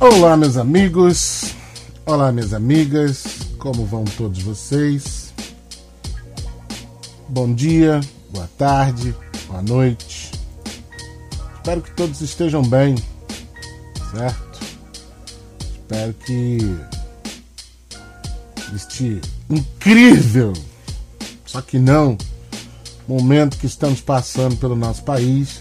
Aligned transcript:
Olá, 0.00 0.36
meus 0.36 0.56
amigos. 0.56 1.56
Olá, 2.06 2.30
minhas 2.30 2.54
amigas. 2.54 3.24
Como 3.58 3.84
vão 3.84 4.04
todos 4.04 4.40
vocês? 4.40 5.34
Bom 7.28 7.52
dia, 7.52 8.00
boa 8.30 8.48
tarde, 8.56 9.12
boa 9.48 9.60
noite. 9.60 10.30
Espero 11.56 11.82
que 11.82 11.90
todos 11.96 12.20
estejam 12.20 12.62
bem, 12.62 12.94
certo? 14.12 14.60
Espero 15.72 16.14
que 16.14 16.58
este 18.72 19.20
incrível, 19.50 20.52
só 21.44 21.60
que 21.60 21.80
não, 21.80 22.16
momento 23.08 23.58
que 23.58 23.66
estamos 23.66 24.00
passando 24.00 24.56
pelo 24.58 24.76
nosso 24.76 25.02
país 25.02 25.60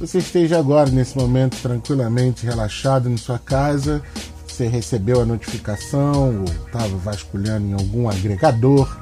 você 0.00 0.16
esteja 0.16 0.58
agora, 0.58 0.88
nesse 0.90 1.16
momento, 1.16 1.58
tranquilamente 1.60 2.46
relaxado 2.46 3.10
em 3.10 3.18
sua 3.18 3.38
casa, 3.38 4.02
você 4.48 4.66
recebeu 4.66 5.20
a 5.20 5.26
notificação 5.26 6.38
ou 6.38 6.44
estava 6.44 6.96
vasculhando 6.96 7.66
em 7.66 7.74
algum 7.74 8.08
agregador 8.08 8.98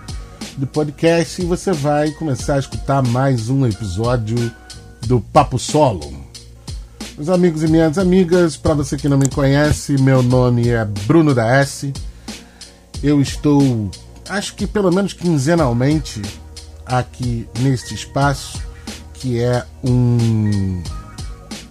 do 0.57 0.67
podcast 0.67 1.41
e 1.41 1.45
você 1.45 1.71
vai 1.71 2.11
começar 2.11 2.57
a 2.57 2.59
escutar 2.59 3.01
mais 3.01 3.49
um 3.49 3.65
episódio 3.65 4.53
do 5.07 5.21
Papo 5.21 5.57
Solo. 5.57 6.13
Meus 7.17 7.29
amigos 7.29 7.63
e 7.63 7.69
minhas 7.69 7.97
amigas, 7.97 8.57
para 8.57 8.75
você 8.75 8.97
que 8.97 9.09
não 9.09 9.19
me 9.19 9.29
conhece, 9.29 10.03
meu 10.03 10.21
nome 10.21 10.69
é 10.69 10.85
Bruno 10.85 11.33
da 11.33 11.47
S. 11.59 11.93
Eu 13.01 13.21
estou, 13.21 13.89
acho 14.29 14.57
que 14.57 14.67
pelo 14.67 14.93
menos 14.93 15.13
quinzenalmente, 15.13 16.21
aqui 16.85 17.49
neste 17.61 17.95
espaço 17.95 18.68
que 19.21 19.41
é 19.41 19.65
um 19.85 20.83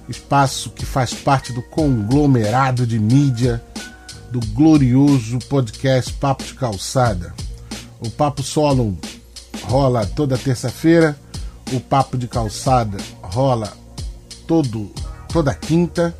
espaço 0.09 0.69
que 0.71 0.85
faz 0.85 1.13
parte 1.13 1.53
do 1.53 1.61
conglomerado 1.61 2.85
de 2.85 2.99
mídia 2.99 3.63
do 4.31 4.39
glorioso 4.47 5.39
podcast 5.47 6.11
Papo 6.13 6.43
de 6.43 6.53
Calçada. 6.53 7.33
O 7.99 8.09
Papo 8.09 8.43
Solo 8.43 8.97
rola 9.63 10.05
toda 10.05 10.37
terça-feira, 10.37 11.17
o 11.71 11.79
Papo 11.79 12.17
de 12.17 12.27
Calçada 12.27 12.97
rola 13.21 13.71
todo 14.45 14.91
toda 15.29 15.53
quinta 15.53 16.15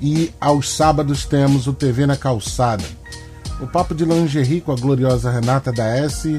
e 0.00 0.32
aos 0.40 0.70
sábados 0.70 1.24
temos 1.24 1.66
o 1.66 1.72
TV 1.72 2.06
na 2.06 2.16
Calçada. 2.16 2.84
O 3.60 3.66
Papo 3.66 3.94
de 3.94 4.04
Lingerie 4.04 4.60
com 4.60 4.72
a 4.72 4.76
gloriosa 4.76 5.30
Renata 5.30 5.72
da 5.72 5.86
S 5.86 6.38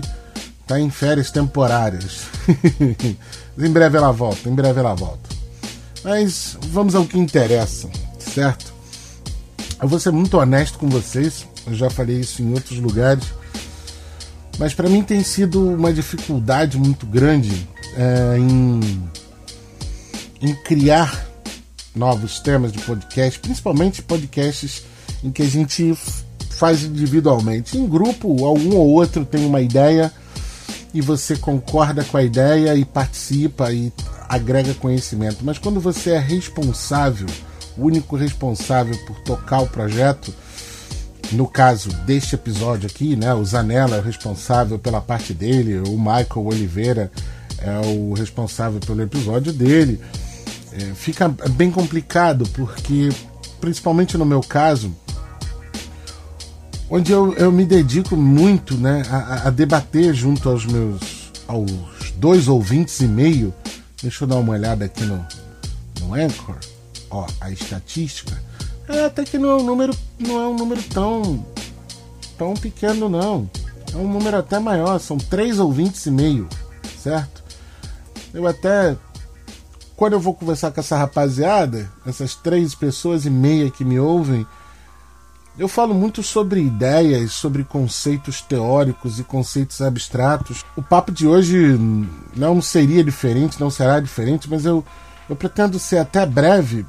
tá 0.65 0.79
em 0.79 0.89
férias 0.89 1.31
temporárias. 1.31 2.27
em 3.65 3.71
breve 3.71 3.97
ela 3.97 4.11
volta, 4.11 4.49
em 4.49 4.55
breve 4.55 4.79
ela 4.79 4.93
volta. 4.93 5.29
Mas 6.03 6.57
vamos 6.71 6.95
ao 6.95 7.05
que 7.05 7.17
interessa, 7.17 7.89
certo? 8.17 8.73
Eu 9.81 9.87
vou 9.87 9.99
ser 9.99 10.11
muito 10.11 10.37
honesto 10.37 10.77
com 10.77 10.87
vocês, 10.87 11.45
eu 11.67 11.73
já 11.73 11.89
falei 11.89 12.19
isso 12.19 12.41
em 12.41 12.53
outros 12.53 12.79
lugares, 12.79 13.25
mas 14.57 14.73
para 14.73 14.89
mim 14.89 15.03
tem 15.03 15.23
sido 15.23 15.73
uma 15.73 15.93
dificuldade 15.93 16.77
muito 16.77 17.05
grande 17.05 17.67
é, 17.95 18.37
em, 18.37 18.79
em 20.41 20.55
criar 20.63 21.27
novos 21.95 22.39
temas 22.39 22.71
de 22.71 22.79
podcast, 22.79 23.39
principalmente 23.39 24.01
podcasts 24.01 24.83
em 25.23 25.31
que 25.31 25.41
a 25.41 25.47
gente 25.47 25.97
faz 26.49 26.83
individualmente. 26.83 27.77
Em 27.77 27.87
grupo, 27.87 28.45
algum 28.45 28.75
ou 28.75 28.87
outro 28.89 29.23
tem 29.23 29.45
uma 29.45 29.61
ideia 29.61 30.11
e 30.93 31.01
você 31.01 31.35
concorda 31.35 32.03
com 32.03 32.17
a 32.17 32.23
ideia 32.23 32.75
e 32.75 32.83
participa 32.83 33.71
e 33.71 33.93
agrega 34.27 34.73
conhecimento. 34.73 35.37
Mas 35.43 35.57
quando 35.57 35.79
você 35.79 36.11
é 36.11 36.19
responsável, 36.19 37.27
o 37.77 37.85
único 37.85 38.15
responsável 38.15 38.97
por 39.05 39.19
tocar 39.21 39.61
o 39.61 39.67
projeto, 39.67 40.33
no 41.31 41.47
caso 41.47 41.89
deste 42.05 42.35
episódio 42.35 42.87
aqui, 42.87 43.15
né, 43.15 43.33
o 43.33 43.45
Zanella 43.45 43.97
é 43.97 43.99
o 43.99 44.03
responsável 44.03 44.79
pela 44.79 44.99
parte 44.99 45.33
dele, 45.33 45.79
o 45.87 45.97
Michael 45.97 46.45
Oliveira 46.45 47.11
é 47.59 47.85
o 47.85 48.13
responsável 48.13 48.79
pelo 48.79 49.01
episódio 49.01 49.53
dele. 49.53 49.99
É, 50.71 50.93
fica 50.95 51.27
bem 51.51 51.71
complicado 51.71 52.47
porque, 52.53 53.09
principalmente 53.59 54.17
no 54.17 54.25
meu 54.25 54.41
caso, 54.41 54.93
onde 56.89 57.11
eu, 57.11 57.33
eu 57.35 57.51
me 57.51 57.65
dedico 57.65 58.15
muito 58.15 58.75
né, 58.75 59.03
a, 59.09 59.47
a, 59.47 59.49
debater 59.49 60.13
junto 60.13 60.49
aos 60.49 60.65
meus 60.65 61.29
aos 61.47 62.11
dois 62.15 62.47
ouvintes 62.47 62.99
e 62.99 63.07
meio. 63.07 63.53
Deixa 64.01 64.23
eu 64.23 64.27
dar 64.27 64.37
uma 64.37 64.53
olhada 64.53 64.85
aqui 64.85 65.03
no, 65.03 65.25
no 66.01 66.13
Anchor. 66.13 66.55
Ó, 67.09 67.25
a 67.41 67.49
estatística. 67.49 68.39
É, 68.87 69.05
até 69.05 69.23
que 69.23 69.37
não 69.37 69.49
é 69.49 69.55
um 69.55 69.63
número, 69.63 69.95
não 70.19 70.39
é 70.39 70.47
um 70.47 70.55
número 70.55 70.81
tão, 70.83 71.45
tão 72.37 72.53
pequeno, 72.53 73.09
não. 73.09 73.49
É 73.93 73.97
um 73.97 74.11
número 74.11 74.37
até 74.37 74.59
maior, 74.59 74.99
são 74.99 75.17
três 75.17 75.59
ouvintes 75.59 76.05
e 76.05 76.11
meio, 76.11 76.47
certo? 77.01 77.43
Eu 78.33 78.47
até. 78.47 78.95
Quando 79.95 80.13
eu 80.13 80.19
vou 80.19 80.33
conversar 80.33 80.71
com 80.71 80.79
essa 80.79 80.97
rapaziada, 80.97 81.91
essas 82.05 82.35
três 82.35 82.73
pessoas 82.73 83.25
e 83.25 83.29
meia 83.29 83.69
que 83.69 83.83
me 83.83 83.99
ouvem, 83.99 84.45
eu 85.59 85.67
falo 85.67 85.93
muito 85.93 86.23
sobre 86.23 86.61
ideias, 86.61 87.33
sobre 87.33 87.65
conceitos 87.65 88.41
teóricos 88.41 89.19
e 89.19 89.25
conceitos 89.25 89.81
abstratos. 89.81 90.63
O 90.73 90.81
papo 90.81 91.11
de 91.11 91.27
hoje 91.27 91.77
não 92.33 92.61
seria 92.61 93.03
diferente, 93.03 93.59
não 93.59 93.69
será 93.69 93.99
diferente, 93.99 94.49
mas 94.49 94.63
eu, 94.63 94.85
eu 95.29 95.35
pretendo 95.35 95.77
ser 95.77 95.97
até 95.97 96.25
breve, 96.25 96.85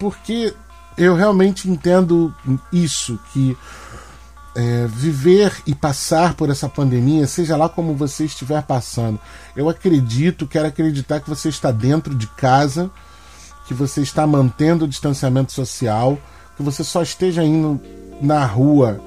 porque 0.00 0.54
eu 0.96 1.14
realmente 1.14 1.68
entendo 1.68 2.34
isso, 2.72 3.20
que 3.30 3.54
é, 4.56 4.86
viver 4.86 5.52
e 5.66 5.74
passar 5.74 6.32
por 6.32 6.48
essa 6.48 6.68
pandemia, 6.68 7.26
seja 7.26 7.58
lá 7.58 7.68
como 7.68 7.94
você 7.94 8.24
estiver 8.24 8.62
passando, 8.62 9.20
eu 9.54 9.68
acredito, 9.68 10.46
quero 10.46 10.68
acreditar 10.68 11.20
que 11.20 11.28
você 11.28 11.50
está 11.50 11.70
dentro 11.70 12.14
de 12.14 12.26
casa, 12.28 12.90
que 13.66 13.74
você 13.74 14.00
está 14.00 14.26
mantendo 14.26 14.86
o 14.86 14.88
distanciamento 14.88 15.52
social, 15.52 16.18
que 16.56 16.62
você 16.62 16.82
só 16.82 17.02
esteja 17.02 17.42
indo 17.42 17.80
na 18.20 18.44
rua 18.44 19.00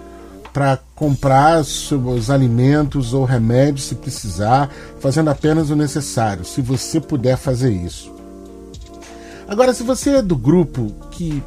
para 0.54 0.80
comprar 0.96 1.62
os 1.62 2.32
alimentos 2.32 3.14
ou 3.14 3.26
remédios 3.26 3.86
se 3.86 3.96
precisar, 3.96 4.70
fazendo 5.00 5.30
apenas 5.30 5.70
o 5.70 5.76
necessário, 5.76 6.44
se 6.44 6.62
você 6.62 7.00
puder 7.00 7.38
fazer 7.38 7.72
isso. 7.72 8.12
Agora, 9.48 9.74
se 9.74 9.84
você 9.84 10.18
é 10.18 10.22
do 10.22 10.36
grupo 10.36 10.92
que 11.12 11.44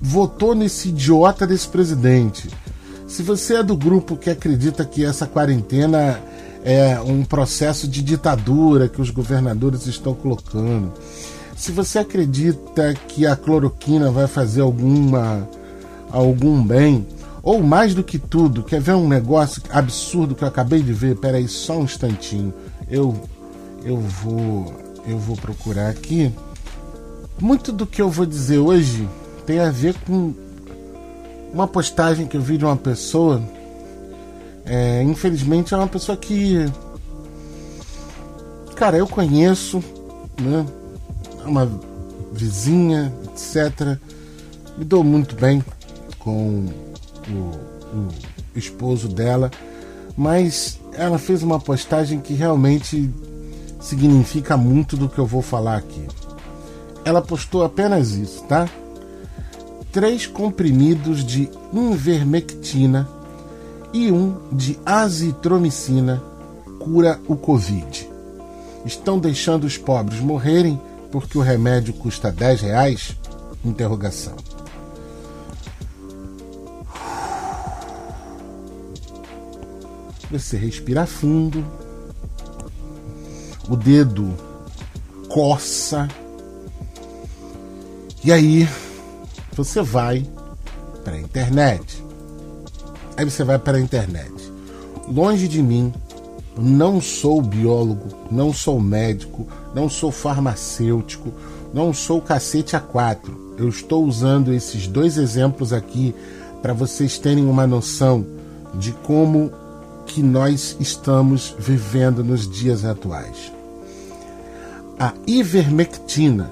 votou 0.00 0.54
nesse 0.54 0.88
idiota 0.88 1.46
desse 1.46 1.68
presidente, 1.68 2.50
se 3.06 3.22
você 3.22 3.56
é 3.56 3.62
do 3.62 3.76
grupo 3.76 4.16
que 4.16 4.30
acredita 4.30 4.84
que 4.84 5.04
essa 5.04 5.26
quarentena 5.26 6.20
é 6.64 7.00
um 7.00 7.24
processo 7.24 7.86
de 7.86 8.02
ditadura 8.02 8.88
que 8.88 9.00
os 9.00 9.10
governadores 9.10 9.86
estão 9.86 10.12
colocando, 10.12 10.92
se 11.56 11.70
você 11.70 11.98
acredita 11.98 12.94
que 13.08 13.26
a 13.26 13.36
cloroquina 13.36 14.10
vai 14.10 14.26
fazer 14.26 14.60
alguma 14.62 15.48
algum 16.12 16.62
bem, 16.62 17.06
ou 17.42 17.62
mais 17.62 17.94
do 17.94 18.04
que 18.04 18.18
tudo, 18.18 18.62
quer 18.62 18.80
ver 18.80 18.94
um 18.94 19.08
negócio 19.08 19.62
absurdo 19.70 20.34
que 20.34 20.44
eu 20.44 20.48
acabei 20.48 20.82
de 20.82 20.92
ver? 20.92 21.16
Peraí, 21.16 21.48
só 21.48 21.78
um 21.78 21.84
instantinho. 21.84 22.52
Eu 22.88 23.14
eu 23.84 23.96
vou 23.96 24.74
eu 25.06 25.18
vou 25.18 25.36
procurar 25.36 25.88
aqui. 25.88 26.32
Muito 27.40 27.72
do 27.72 27.86
que 27.86 28.02
eu 28.02 28.10
vou 28.10 28.26
dizer 28.26 28.58
hoje 28.58 29.08
tem 29.46 29.58
a 29.58 29.70
ver 29.70 29.94
com 30.06 30.34
uma 31.52 31.66
postagem 31.66 32.26
que 32.26 32.36
eu 32.36 32.42
vi 32.42 32.58
de 32.58 32.64
uma 32.64 32.76
pessoa. 32.76 33.42
É, 34.66 35.02
infelizmente 35.02 35.72
é 35.72 35.76
uma 35.76 35.88
pessoa 35.88 36.16
que 36.16 36.66
cara, 38.76 38.96
eu 38.96 39.06
conheço, 39.06 39.82
né? 40.40 40.66
É 41.44 41.48
uma 41.48 41.70
vizinha, 42.32 43.12
etc. 43.24 43.98
Me 44.76 44.84
dou 44.84 45.02
muito 45.02 45.34
bem 45.34 45.62
com 46.20 46.66
o, 47.28 47.96
o 47.96 48.08
esposo 48.54 49.08
dela, 49.08 49.50
mas 50.16 50.78
ela 50.92 51.18
fez 51.18 51.42
uma 51.42 51.58
postagem 51.58 52.20
que 52.20 52.34
realmente 52.34 53.10
significa 53.80 54.56
muito 54.56 54.96
do 54.96 55.08
que 55.08 55.18
eu 55.18 55.26
vou 55.26 55.42
falar 55.42 55.76
aqui. 55.76 56.06
Ela 57.04 57.22
postou 57.22 57.64
apenas 57.64 58.12
isso, 58.12 58.44
tá? 58.44 58.68
Três 59.90 60.26
comprimidos 60.26 61.24
de 61.24 61.50
invermectina 61.72 63.08
e 63.92 64.12
um 64.12 64.36
de 64.52 64.78
azitromicina 64.84 66.22
cura 66.78 67.18
o 67.26 67.34
Covid. 67.34 68.08
Estão 68.84 69.18
deixando 69.18 69.64
os 69.64 69.76
pobres 69.76 70.20
morrerem 70.20 70.80
porque 71.10 71.36
o 71.36 71.42
remédio 71.42 71.92
custa 71.94 72.30
10 72.30 72.60
reais? 72.62 73.16
Interrogação. 73.64 74.36
Você 80.30 80.56
respira 80.56 81.06
fundo, 81.06 81.64
o 83.68 83.76
dedo 83.76 84.32
coça, 85.28 86.08
e 88.22 88.30
aí 88.30 88.68
você 89.56 89.82
vai 89.82 90.26
para 91.02 91.14
a 91.14 91.20
internet. 91.20 92.04
Aí 93.16 93.24
você 93.24 93.42
vai 93.42 93.58
para 93.58 93.78
a 93.78 93.80
internet. 93.80 94.32
Longe 95.08 95.48
de 95.48 95.62
mim, 95.62 95.92
não 96.56 97.00
sou 97.00 97.42
biólogo, 97.42 98.08
não 98.30 98.52
sou 98.52 98.80
médico, 98.80 99.46
não 99.74 99.88
sou 99.88 100.12
farmacêutico, 100.12 101.32
não 101.72 101.92
sou 101.92 102.20
cacete 102.20 102.76
a 102.76 102.80
quatro. 102.80 103.54
Eu 103.58 103.68
estou 103.68 104.04
usando 104.04 104.52
esses 104.52 104.86
dois 104.86 105.16
exemplos 105.16 105.72
aqui 105.72 106.14
para 106.62 106.72
vocês 106.72 107.18
terem 107.18 107.46
uma 107.46 107.66
noção 107.66 108.24
de 108.74 108.92
como 108.92 109.50
que 110.10 110.22
nós 110.22 110.76
estamos 110.80 111.54
vivendo 111.56 112.24
nos 112.24 112.50
dias 112.50 112.84
atuais. 112.84 113.52
A 114.98 115.14
ivermectina 115.26 116.50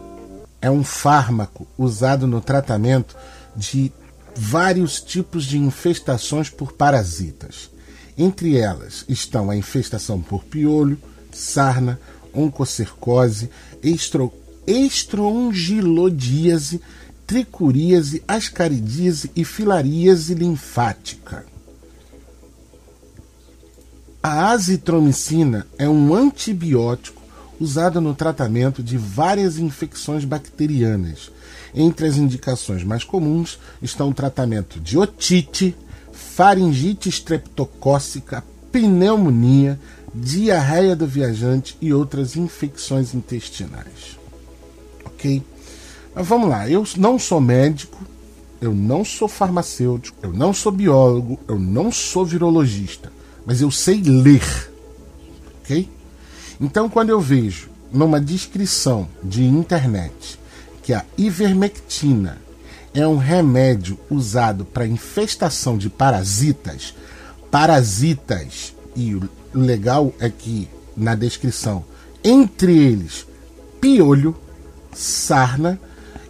é 0.63 0.71
um 0.71 0.85
fármaco 0.85 1.67
usado 1.77 2.27
no 2.27 2.41
tratamento 2.41 3.15
de 3.57 3.93
vários 4.35 5.01
tipos 5.01 5.45
de 5.45 5.59
infestações 5.59 6.49
por 6.49 6.73
parasitas. 6.73 7.71
Entre 8.17 8.57
elas 8.57 9.05
estão 9.09 9.51
a 9.51 9.57
infestação 9.57 10.23
por 10.23 10.45
piolho, 10.45 10.97
sarna, 11.33 11.99
oncocercose, 12.33 13.51
estro, 13.83 14.33
estrongilodíase, 14.67 16.81
tricuríase, 17.27 18.23
ascaridíase 18.27 19.31
e 19.35 19.45
filaríase 19.45 20.35
linfática. 20.35 21.58
A 24.23 24.51
azitromicina 24.51 25.67
é 25.79 25.89
um 25.89 26.13
antibiótico 26.13 27.23
usado 27.61 28.01
no 28.01 28.15
tratamento 28.15 28.83
de 28.83 28.97
várias 28.97 29.59
infecções 29.59 30.25
bacterianas. 30.25 31.31
Entre 31.73 32.07
as 32.07 32.17
indicações 32.17 32.83
mais 32.83 33.05
comuns 33.05 33.59
estão 33.81 34.11
o 34.11 34.15
tratamento 34.15 34.81
de 34.81 34.99
otite, 34.99 35.77
faringite 36.13 37.09
estreptocócica, 37.09 38.43
pneumonia, 38.73 39.79
diarreia 40.15 40.97
do 40.97 41.07
viajante 41.07 41.77
e 41.81 41.93
outras 41.93 42.37
infecções 42.37 43.15
intestinais. 43.15 44.19
Ok? 45.05 45.43
Mas 46.15 46.27
vamos 46.27 46.49
lá, 46.49 46.69
eu 46.69 46.85
não 46.97 47.19
sou 47.19 47.41
médico, 47.41 48.05
eu 48.61 48.75
não 48.75 49.05
sou 49.05 49.29
farmacêutico, 49.29 50.19
eu 50.23 50.33
não 50.33 50.53
sou 50.53 50.73
biólogo, 50.73 51.39
eu 51.47 51.59
não 51.59 51.93
sou 51.93 52.25
virologista, 52.25 53.13
mas 53.49 53.63
eu 53.63 53.71
sei 53.71 54.03
ler. 54.03 54.71
Ok? 55.63 55.89
Então, 56.61 56.87
quando 56.87 57.09
eu 57.09 57.19
vejo 57.19 57.71
numa 57.91 58.21
descrição 58.21 59.09
de 59.25 59.43
internet 59.43 60.39
que 60.83 60.93
a 60.93 61.03
ivermectina 61.17 62.37
é 62.93 63.09
um 63.09 63.17
remédio 63.17 63.99
usado 64.11 64.67
para 64.67 64.87
infestação 64.87 65.79
de 65.79 65.89
parasitas, 65.89 66.95
parasitas, 67.51 68.75
e 68.95 69.15
o 69.15 69.27
legal 69.55 70.13
é 70.21 70.29
que 70.29 70.69
na 70.95 71.15
descrição, 71.15 71.83
entre 72.23 72.77
eles, 72.77 73.27
piolho, 73.81 74.37
sarna 74.93 75.81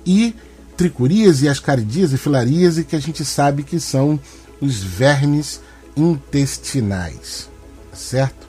e 0.06 0.36
tricuríase, 0.76 1.48
ascaridíase, 1.48 2.16
filaríase, 2.16 2.84
que 2.84 2.94
a 2.94 3.00
gente 3.00 3.24
sabe 3.24 3.64
que 3.64 3.80
são 3.80 4.20
os 4.60 4.76
vermes 4.76 5.60
intestinais, 5.98 7.50
certo? 7.92 8.48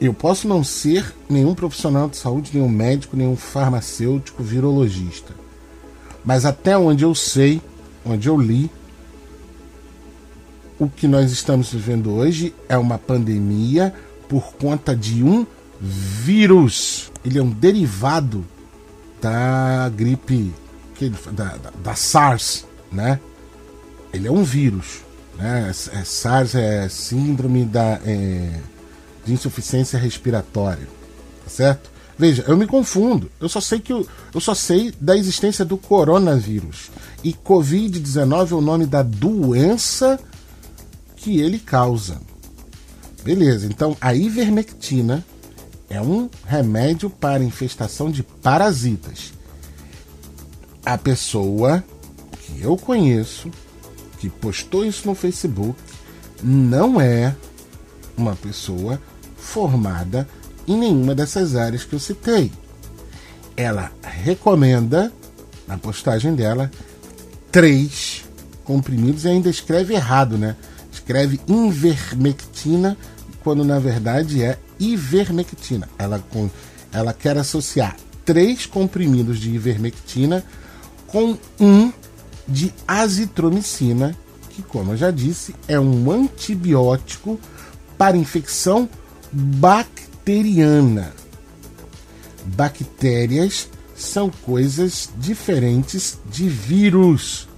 Eu 0.00 0.12
posso 0.12 0.48
não 0.48 0.64
ser 0.64 1.14
nenhum 1.28 1.54
profissional 1.54 2.08
de 2.08 2.16
saúde, 2.16 2.50
nenhum 2.52 2.68
médico, 2.68 3.16
nenhum 3.16 3.36
farmacêutico, 3.36 4.42
virologista. 4.42 5.32
Mas 6.24 6.44
até 6.44 6.76
onde 6.76 7.04
eu 7.04 7.14
sei, 7.14 7.62
onde 8.04 8.28
eu 8.28 8.36
li, 8.36 8.70
o 10.78 10.88
que 10.88 11.06
nós 11.06 11.30
estamos 11.30 11.72
vivendo 11.72 12.12
hoje 12.12 12.54
é 12.68 12.76
uma 12.76 12.98
pandemia 12.98 13.94
por 14.28 14.54
conta 14.54 14.96
de 14.96 15.22
um 15.22 15.46
vírus. 15.80 17.12
Ele 17.24 17.38
é 17.38 17.42
um 17.42 17.50
derivado 17.50 18.44
da 19.20 19.88
gripe, 19.94 20.52
da, 21.32 21.56
da, 21.56 21.70
da 21.82 21.94
SARS, 21.94 22.66
né? 22.90 23.20
Ele 24.12 24.28
é 24.28 24.30
um 24.30 24.42
vírus. 24.42 25.02
Né? 25.36 25.70
É, 25.70 26.04
SARS 26.04 26.54
é 26.54 26.88
síndrome 26.88 27.64
da. 27.64 28.00
É, 28.04 28.60
de 29.24 29.32
insuficiência 29.32 29.98
respiratória, 29.98 30.86
tá 31.44 31.50
certo? 31.50 31.90
Veja, 32.16 32.44
eu 32.46 32.56
me 32.56 32.66
confundo. 32.66 33.30
Eu 33.40 33.48
só 33.48 33.60
sei 33.60 33.80
que 33.80 33.92
eu, 33.92 34.06
eu 34.32 34.40
só 34.40 34.54
sei 34.54 34.92
da 35.00 35.16
existência 35.16 35.64
do 35.64 35.76
coronavírus 35.76 36.90
e 37.24 37.32
COVID-19 37.32 38.52
é 38.52 38.54
o 38.54 38.60
nome 38.60 38.86
da 38.86 39.02
doença 39.02 40.20
que 41.16 41.40
ele 41.40 41.58
causa. 41.58 42.20
Beleza? 43.24 43.66
Então 43.66 43.96
a 44.00 44.14
ivermectina 44.14 45.24
é 45.88 46.00
um 46.00 46.28
remédio 46.46 47.10
para 47.10 47.42
infestação 47.42 48.10
de 48.10 48.22
parasitas. 48.22 49.32
A 50.84 50.98
pessoa 50.98 51.82
que 52.42 52.60
eu 52.60 52.76
conheço 52.76 53.50
que 54.24 54.30
postou 54.30 54.86
isso 54.86 55.06
no 55.06 55.14
Facebook 55.14 55.78
não 56.42 57.00
é 57.00 57.34
uma 58.16 58.34
pessoa 58.34 59.00
formada 59.36 60.26
em 60.66 60.78
nenhuma 60.78 61.14
dessas 61.14 61.56
áreas 61.56 61.84
que 61.84 61.92
eu 61.92 62.00
citei. 62.00 62.50
Ela 63.56 63.92
recomenda, 64.02 65.12
na 65.68 65.76
postagem 65.76 66.34
dela, 66.34 66.70
três 67.52 68.24
comprimidos 68.64 69.24
e 69.24 69.28
ainda 69.28 69.50
escreve 69.50 69.94
errado, 69.94 70.38
né? 70.38 70.56
Escreve 70.90 71.38
invermectina, 71.46 72.96
quando 73.42 73.62
na 73.62 73.78
verdade 73.78 74.42
é 74.42 74.58
ivermectina. 74.80 75.88
Ela, 75.98 76.22
ela 76.92 77.12
quer 77.12 77.36
associar 77.36 77.96
três 78.24 78.64
comprimidos 78.64 79.38
de 79.38 79.50
ivermectina 79.50 80.42
com 81.06 81.36
um 81.60 81.92
de 82.46 82.72
azitromicina, 82.86 84.16
que, 84.50 84.62
como 84.62 84.92
eu 84.92 84.96
já 84.96 85.10
disse, 85.10 85.54
é 85.66 85.78
um 85.78 86.10
antibiótico 86.10 87.38
para 87.98 88.16
infecção 88.16 88.88
bacteriana. 89.32 91.12
Bactérias 92.44 93.68
são 93.96 94.30
coisas 94.30 95.08
diferentes 95.16 96.18
de 96.30 96.48
vírus. 96.48 97.48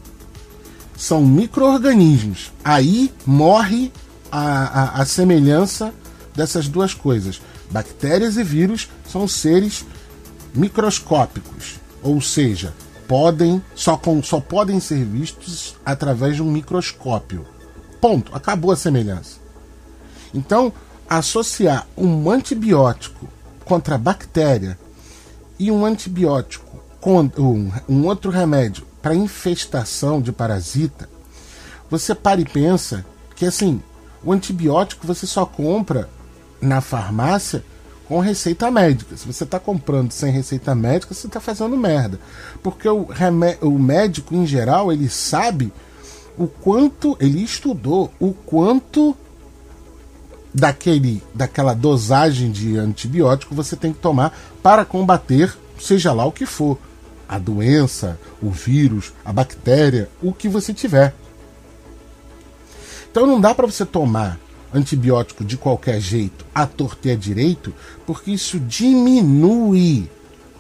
São 0.97 1.25
micro-organismos. 1.25 2.53
Aí 2.65 3.13
morre 3.27 3.93
a, 4.31 4.41
a, 4.41 5.03
a 5.03 5.05
semelhança 5.05 5.93
dessas 6.35 6.69
duas 6.69 6.95
coisas. 6.95 7.41
Bactérias 7.71 8.37
e 8.37 8.45
vírus 8.45 8.89
são 9.11 9.27
seres 9.27 9.85
microscópicos, 10.55 11.75
ou 12.03 12.21
seja, 12.21 12.73
podem 13.07 13.63
só, 13.75 13.97
com, 13.97 14.23
só 14.23 14.41
podem 14.41 14.81
ser 14.81 15.05
vistos 15.05 15.77
através 15.85 16.37
de 16.37 16.43
um 16.43 16.51
microscópio. 16.51 17.47
Ponto. 18.01 18.35
Acabou 18.35 18.71
a 18.71 18.77
semelhança. 18.77 19.39
Então, 20.35 20.73
associar 21.09 21.87
um 21.97 22.31
antibiótico 22.31 23.29
contra 23.65 23.95
a 23.95 23.99
bactéria 23.99 24.79
e 25.59 25.71
um 25.71 25.85
antibiótico 25.85 26.83
com 27.01 27.21
um, 27.39 27.73
um 27.89 28.07
outro 28.07 28.31
remédio 28.31 28.87
para 29.01 29.15
infestação 29.15 30.21
de 30.21 30.33
parasita, 30.33 31.09
você 31.89 32.15
para 32.15 32.41
e 32.41 32.45
pensa 32.45 33.07
que 33.35 33.47
assim, 33.47 33.81
o 34.25 34.33
antibiótico 34.33 35.07
você 35.07 35.27
só 35.27 35.47
compra 35.47 36.09
na 36.61 36.81
farmácia 36.81 37.65
com 38.09 38.21
receita 38.21 38.71
médica. 38.71 39.17
Se 39.17 39.27
você 39.27 39.45
está 39.45 39.59
comprando 39.59 40.13
sem 40.13 40.33
receita 40.33 40.75
médica, 40.75 41.15
você 41.15 41.27
está 41.27 41.41
fazendo 41.41 41.77
merda. 41.77 42.19
Porque 42.63 42.89
o, 42.89 43.09
o 43.63 43.79
médico, 43.79 44.35
em 44.35 44.47
geral, 44.47 44.93
ele 44.93 45.09
sabe 45.09 45.73
o 46.39 46.47
quanto, 46.47 47.17
ele 47.21 47.43
estudou 47.43 48.13
o 48.21 48.33
quanto 48.33 49.17
daquele, 50.55 51.23
daquela 51.35 51.75
dosagem 51.75 52.51
de 52.51 52.79
antibiótico 52.79 53.55
você 53.55 53.77
tem 53.77 53.93
que 53.93 53.99
tomar 53.99 54.37
para 54.63 54.85
combater, 54.85 55.55
seja 55.79 56.13
lá 56.13 56.25
o 56.25 56.33
que 56.33 56.47
for, 56.47 56.79
a 57.29 57.39
doença, 57.39 58.19
o 58.41 58.51
vírus, 58.51 59.13
a 59.25 59.33
bactéria, 59.33 60.09
o 60.23 60.33
que 60.33 60.49
você 60.49 60.73
tiver. 60.73 61.15
Então 63.11 63.27
não 63.27 63.41
dá 63.41 63.55
para 63.55 63.67
você 63.67 63.85
tomar 63.85 64.39
antibiótico 64.73 65.45
de 65.45 65.57
qualquer 65.57 66.01
jeito, 66.01 66.45
a 66.55 66.67
torta 66.67 67.17
direito, 67.17 67.73
porque 68.07 68.31
isso 68.31 68.59
diminui 68.59 70.11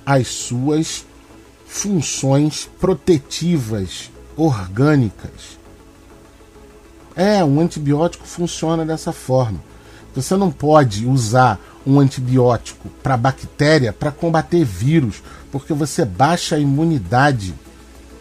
as 0.04 0.28
suas 0.28 1.04
funções 1.66 2.68
protetivas 2.78 4.10
orgânicas. 4.36 5.58
É, 7.14 7.42
um 7.44 7.60
antibiótico 7.60 8.26
funciona 8.26 8.84
dessa 8.84 9.12
forma. 9.12 9.58
Você 10.14 10.36
não 10.36 10.50
pode 10.50 11.06
usar 11.06 11.60
um 11.86 12.00
antibiótico 12.00 12.88
para 13.02 13.16
bactéria 13.16 13.92
para 13.92 14.10
combater 14.10 14.64
vírus, 14.64 15.22
porque 15.52 15.72
você 15.72 16.04
baixa 16.04 16.56
a 16.56 16.58
imunidade 16.58 17.54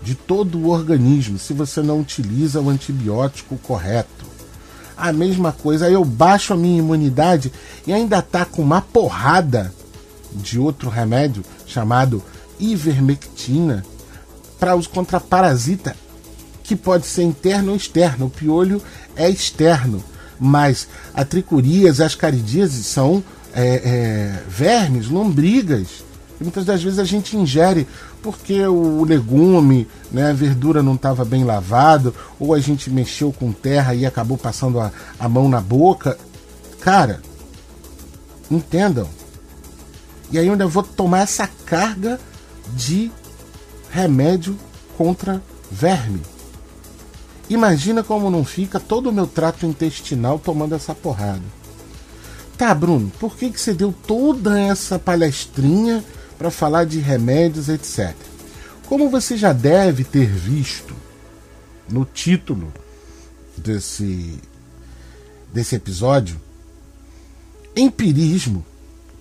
de 0.01 0.13
todo 0.13 0.59
o 0.59 0.69
organismo 0.69 1.39
se 1.39 1.53
você 1.53 1.81
não 1.81 1.99
utiliza 1.99 2.61
o 2.61 2.69
antibiótico 2.69 3.57
correto. 3.57 4.34
A 4.97 5.11
mesma 5.11 5.51
coisa, 5.51 5.87
aí 5.87 5.93
eu 5.93 6.05
baixo 6.05 6.53
a 6.53 6.57
minha 6.57 6.79
imunidade 6.79 7.51
e 7.85 7.93
ainda 7.93 8.21
tá 8.21 8.45
com 8.45 8.61
uma 8.61 8.81
porrada 8.81 9.73
de 10.31 10.59
outro 10.59 10.89
remédio 10.89 11.43
chamado 11.65 12.23
ivermectina 12.59 13.85
para 14.59 14.75
uso 14.75 14.89
contra 14.89 15.19
parasita, 15.19 15.95
que 16.63 16.75
pode 16.75 17.05
ser 17.05 17.23
interno 17.23 17.71
ou 17.71 17.77
externo. 17.77 18.27
O 18.27 18.29
piolho 18.29 18.81
é 19.15 19.29
externo, 19.29 20.03
mas 20.39 20.87
a 21.13 21.25
tricurias, 21.25 21.99
as 21.99 22.15
caridíases 22.15 22.85
são 22.85 23.23
é, 23.53 23.81
é, 23.83 24.43
vermes, 24.47 25.07
lombrigas. 25.07 26.04
E 26.39 26.43
muitas 26.43 26.65
das 26.65 26.83
vezes 26.83 26.99
a 26.99 27.03
gente 27.03 27.37
ingere 27.37 27.87
porque 28.21 28.65
o 28.65 29.03
legume, 29.03 29.87
né, 30.11 30.29
a 30.29 30.33
verdura 30.33 30.83
não 30.83 30.95
estava 30.95 31.23
bem 31.23 31.43
lavado, 31.43 32.13
ou 32.39 32.53
a 32.53 32.59
gente 32.59 32.89
mexeu 32.89 33.31
com 33.31 33.51
terra 33.51 33.95
e 33.95 34.05
acabou 34.05 34.37
passando 34.37 34.79
a, 34.79 34.91
a 35.19 35.29
mão 35.29 35.47
na 35.47 35.61
boca. 35.61 36.17
Cara, 36.81 37.21
entendam. 38.49 39.07
E 40.31 40.37
aí 40.37 40.47
eu 40.47 40.53
ainda 40.53 40.67
vou 40.67 40.83
tomar 40.83 41.19
essa 41.19 41.47
carga 41.65 42.19
de 42.75 43.11
remédio 43.89 44.57
contra 44.97 45.41
verme. 45.71 46.21
Imagina 47.49 48.03
como 48.03 48.31
não 48.31 48.43
fica 48.43 48.79
todo 48.79 49.09
o 49.09 49.13
meu 49.13 49.27
trato 49.27 49.65
intestinal 49.65 50.39
tomando 50.39 50.73
essa 50.73 50.95
porrada. 50.95 51.43
Tá, 52.57 52.73
Bruno, 52.73 53.11
por 53.19 53.35
que, 53.35 53.51
que 53.51 53.59
você 53.59 53.73
deu 53.73 53.93
toda 54.07 54.59
essa 54.59 54.97
palestrinha 54.97 56.03
para 56.37 56.51
falar 56.51 56.85
de 56.85 56.99
remédios, 56.99 57.69
etc? 57.69 58.15
Como 58.87 59.09
você 59.09 59.37
já 59.37 59.51
deve 59.53 60.03
ter 60.03 60.27
visto 60.27 60.95
no 61.89 62.05
título 62.05 62.71
desse, 63.57 64.39
desse 65.53 65.75
episódio, 65.75 66.39
empirismo, 67.75 68.65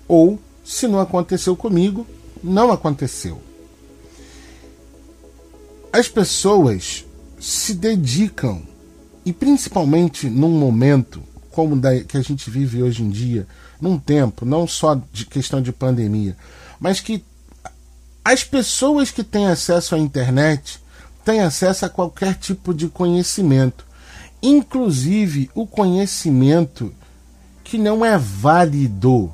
ou 0.06 0.38
se 0.64 0.86
não 0.86 1.00
aconteceu 1.00 1.56
comigo, 1.56 2.06
não 2.42 2.70
aconteceu. 2.70 3.40
As 5.92 6.08
pessoas 6.08 7.04
se 7.38 7.74
dedicam, 7.74 8.62
e 9.24 9.32
principalmente 9.32 10.28
num 10.28 10.50
momento 10.50 11.22
como 11.50 11.76
da, 11.76 12.00
que 12.00 12.16
a 12.16 12.20
gente 12.20 12.50
vive 12.50 12.82
hoje 12.82 13.02
em 13.02 13.10
dia, 13.10 13.46
num 13.80 13.98
tempo, 13.98 14.44
não 14.44 14.66
só 14.66 15.00
de 15.12 15.24
questão 15.24 15.62
de 15.62 15.72
pandemia, 15.72 16.36
mas 16.84 17.00
que 17.00 17.24
as 18.22 18.44
pessoas 18.44 19.10
que 19.10 19.24
têm 19.24 19.46
acesso 19.46 19.94
à 19.94 19.98
internet 19.98 20.78
têm 21.24 21.40
acesso 21.40 21.86
a 21.86 21.88
qualquer 21.88 22.34
tipo 22.34 22.74
de 22.74 22.88
conhecimento, 22.88 23.86
inclusive 24.42 25.50
o 25.54 25.66
conhecimento 25.66 26.94
que 27.64 27.78
não 27.78 28.04
é 28.04 28.18
válido, 28.18 29.32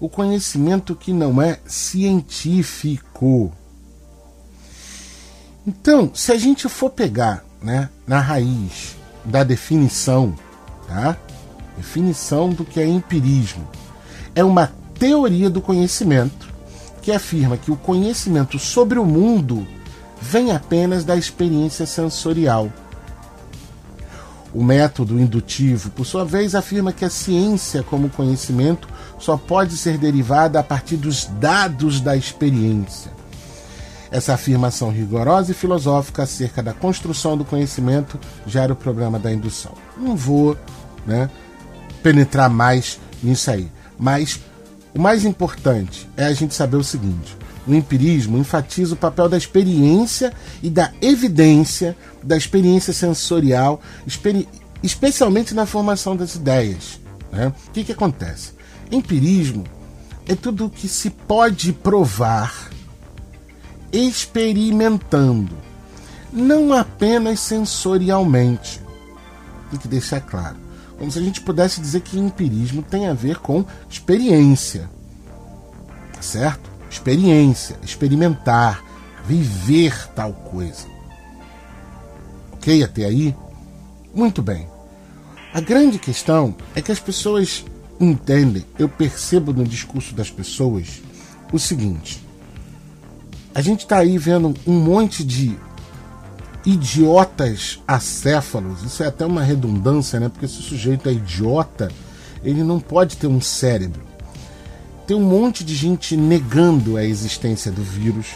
o 0.00 0.08
conhecimento 0.08 0.96
que 0.96 1.12
não 1.12 1.42
é 1.42 1.60
científico. 1.66 3.52
Então, 5.66 6.10
se 6.14 6.32
a 6.32 6.38
gente 6.38 6.66
for 6.66 6.88
pegar 6.88 7.44
né, 7.60 7.90
na 8.06 8.20
raiz 8.20 8.96
da 9.22 9.44
definição, 9.44 10.34
tá? 10.88 11.14
definição 11.76 12.48
do 12.48 12.64
que 12.64 12.80
é 12.80 12.86
empirismo. 12.86 13.68
É 14.34 14.42
uma 14.42 14.72
teoria 14.98 15.50
do 15.50 15.60
conhecimento 15.60 16.49
que 17.02 17.12
afirma 17.12 17.56
que 17.56 17.70
o 17.70 17.76
conhecimento 17.76 18.58
sobre 18.58 18.98
o 18.98 19.04
mundo 19.04 19.66
vem 20.20 20.52
apenas 20.52 21.04
da 21.04 21.16
experiência 21.16 21.86
sensorial. 21.86 22.70
O 24.52 24.64
método 24.64 25.18
indutivo, 25.18 25.90
por 25.90 26.04
sua 26.04 26.24
vez, 26.24 26.54
afirma 26.54 26.92
que 26.92 27.04
a 27.04 27.10
ciência, 27.10 27.84
como 27.84 28.10
conhecimento, 28.10 28.88
só 29.18 29.36
pode 29.36 29.76
ser 29.76 29.96
derivada 29.96 30.58
a 30.58 30.62
partir 30.62 30.96
dos 30.96 31.24
dados 31.24 32.00
da 32.00 32.16
experiência. 32.16 33.12
Essa 34.10 34.34
afirmação 34.34 34.90
rigorosa 34.90 35.52
e 35.52 35.54
filosófica 35.54 36.24
acerca 36.24 36.60
da 36.60 36.72
construção 36.72 37.36
do 37.36 37.44
conhecimento 37.44 38.18
gera 38.44 38.72
o 38.72 38.76
problema 38.76 39.20
da 39.20 39.32
indução. 39.32 39.72
Não 39.96 40.16
vou 40.16 40.56
né, 41.06 41.30
penetrar 42.02 42.50
mais 42.50 42.98
nisso 43.22 43.52
aí. 43.52 43.70
Mas 43.96 44.40
o 44.94 45.00
mais 45.00 45.24
importante 45.24 46.08
é 46.16 46.24
a 46.24 46.32
gente 46.32 46.54
saber 46.54 46.76
o 46.76 46.84
seguinte: 46.84 47.36
o 47.66 47.74
empirismo 47.74 48.38
enfatiza 48.38 48.94
o 48.94 48.96
papel 48.96 49.28
da 49.28 49.36
experiência 49.36 50.32
e 50.62 50.68
da 50.68 50.92
evidência, 51.00 51.96
da 52.22 52.36
experiência 52.36 52.92
sensorial, 52.92 53.80
experi 54.06 54.48
especialmente 54.82 55.54
na 55.54 55.66
formação 55.66 56.16
das 56.16 56.34
ideias. 56.34 57.00
Né? 57.30 57.52
O 57.68 57.70
que, 57.70 57.84
que 57.84 57.92
acontece? 57.92 58.52
Empirismo 58.90 59.64
é 60.26 60.34
tudo 60.34 60.66
o 60.66 60.70
que 60.70 60.88
se 60.88 61.10
pode 61.10 61.72
provar 61.72 62.70
experimentando, 63.92 65.56
não 66.32 66.72
apenas 66.72 67.40
sensorialmente. 67.40 68.80
Tem 69.70 69.78
que 69.78 69.88
deixar 69.88 70.20
claro 70.20 70.69
como 71.00 71.10
se 71.10 71.18
a 71.18 71.22
gente 71.22 71.40
pudesse 71.40 71.80
dizer 71.80 72.02
que 72.02 72.18
empirismo 72.18 72.82
tem 72.82 73.06
a 73.06 73.14
ver 73.14 73.38
com 73.38 73.64
experiência. 73.88 74.90
Certo? 76.20 76.70
Experiência, 76.90 77.78
experimentar, 77.82 78.84
viver 79.26 80.08
tal 80.08 80.34
coisa. 80.34 80.86
Ok 82.52 82.84
até 82.84 83.06
aí? 83.06 83.34
Muito 84.14 84.42
bem. 84.42 84.68
A 85.54 85.60
grande 85.62 85.98
questão 85.98 86.54
é 86.74 86.82
que 86.82 86.92
as 86.92 87.00
pessoas 87.00 87.64
entendem, 87.98 88.66
eu 88.78 88.86
percebo 88.86 89.54
no 89.54 89.64
discurso 89.64 90.14
das 90.14 90.30
pessoas 90.30 91.00
o 91.50 91.58
seguinte: 91.58 92.22
a 93.54 93.62
gente 93.62 93.84
está 93.84 93.96
aí 93.96 94.18
vendo 94.18 94.54
um 94.66 94.78
monte 94.78 95.24
de 95.24 95.58
idiotas 96.64 97.80
acéfalos. 97.86 98.82
Isso 98.82 99.02
é 99.02 99.06
até 99.06 99.24
uma 99.24 99.42
redundância, 99.42 100.20
né? 100.20 100.28
Porque 100.28 100.46
se 100.46 100.60
o 100.60 100.62
sujeito 100.62 101.08
é 101.08 101.12
idiota, 101.12 101.90
ele 102.44 102.62
não 102.62 102.78
pode 102.78 103.16
ter 103.16 103.26
um 103.26 103.40
cérebro. 103.40 104.02
Tem 105.06 105.16
um 105.16 105.24
monte 105.24 105.64
de 105.64 105.74
gente 105.74 106.16
negando 106.16 106.96
a 106.96 107.04
existência 107.04 107.70
do 107.72 107.82
vírus 107.82 108.26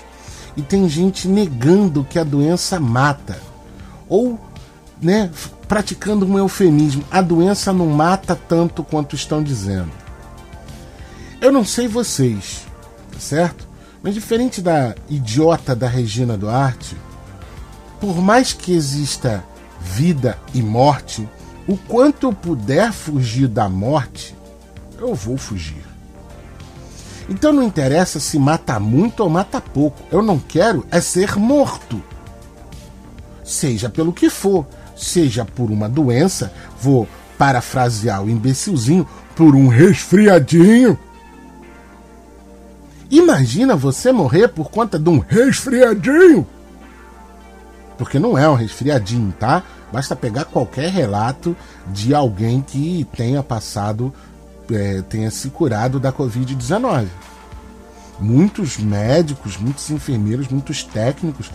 e 0.57 0.63
tem 0.63 0.89
gente 0.89 1.29
negando 1.29 2.05
que 2.05 2.19
a 2.19 2.25
doença 2.25 2.81
mata. 2.81 3.39
Ou, 4.09 4.39
né, 5.01 5.31
praticando 5.69 6.27
um 6.27 6.39
eufemismo, 6.39 7.05
a 7.11 7.21
doença 7.21 7.73
não 7.73 7.87
mata 7.87 8.35
tanto 8.35 8.83
quanto 8.83 9.15
estão 9.15 9.43
dizendo. 9.43 9.91
Eu 11.41 11.53
não 11.53 11.65
sei 11.65 11.87
vocês, 11.87 12.67
tá 13.13 13.19
certo? 13.19 13.69
Mas 14.03 14.15
diferente 14.15 14.61
da 14.61 14.95
idiota 15.09 15.75
da 15.75 15.89
Regina 15.89 16.37
Duarte, 16.37 16.97
por 18.05 18.21
mais 18.21 18.53
que 18.53 18.71
exista 18.71 19.43
vida 19.81 20.37
e 20.53 20.61
morte, 20.61 21.27
o 21.67 21.75
quanto 21.75 22.27
eu 22.27 22.35
puder 22.35 22.93
fugir 22.93 23.49
da 23.49 23.67
morte, 23.67 24.37
eu 24.99 25.15
vou 25.15 25.39
fugir. 25.39 25.83
Então 27.31 27.51
não 27.51 27.63
interessa 27.63 28.21
se 28.21 28.39
mata 28.39 28.79
muito 28.79 29.21
ou 29.21 29.31
mata 29.31 29.59
pouco. 29.59 30.03
Eu 30.13 30.21
não 30.21 30.39
quero 30.39 30.85
é 30.91 31.01
ser 31.01 31.37
morto. 31.37 32.03
Seja 33.43 33.89
pelo 33.89 34.13
que 34.13 34.29
for, 34.29 34.67
seja 34.95 35.43
por 35.43 35.71
uma 35.71 35.89
doença, 35.89 36.53
vou 36.79 37.09
parafrasear 37.39 38.23
o 38.23 38.29
imbecilzinho, 38.29 39.09
por 39.35 39.55
um 39.55 39.67
resfriadinho. 39.67 40.99
Imagina 43.11 43.75
você 43.75 44.13
morrer 44.13 44.49
por 44.49 44.71
conta 44.71 44.99
de 44.99 45.09
um 45.09 45.21
resfriadinho. 45.21 46.47
Porque 47.99 48.19
não 48.19 48.37
é 48.37 48.49
um 48.49 48.55
resfriadinho, 48.55 49.33
tá? 49.39 49.63
Basta 49.93 50.17
pegar 50.17 50.45
qualquer 50.45 50.91
relato 50.91 51.57
de 51.87 52.15
alguém 52.15 52.61
que 52.61 53.07
tenha 53.17 53.43
passado, 53.43 54.13
é, 54.71 55.03
tenha 55.03 55.31
se 55.31 55.51
curado 55.51 56.01
da 56.01 56.13
Covid-19. 56.13 57.07
Muitos 58.19 58.79
médicos, 58.79 59.57
muitos 59.57 59.91
enfermeiros, 59.91 60.49
muitos 60.49 60.83
técnicos 60.83 61.51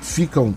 ficam 0.00 0.54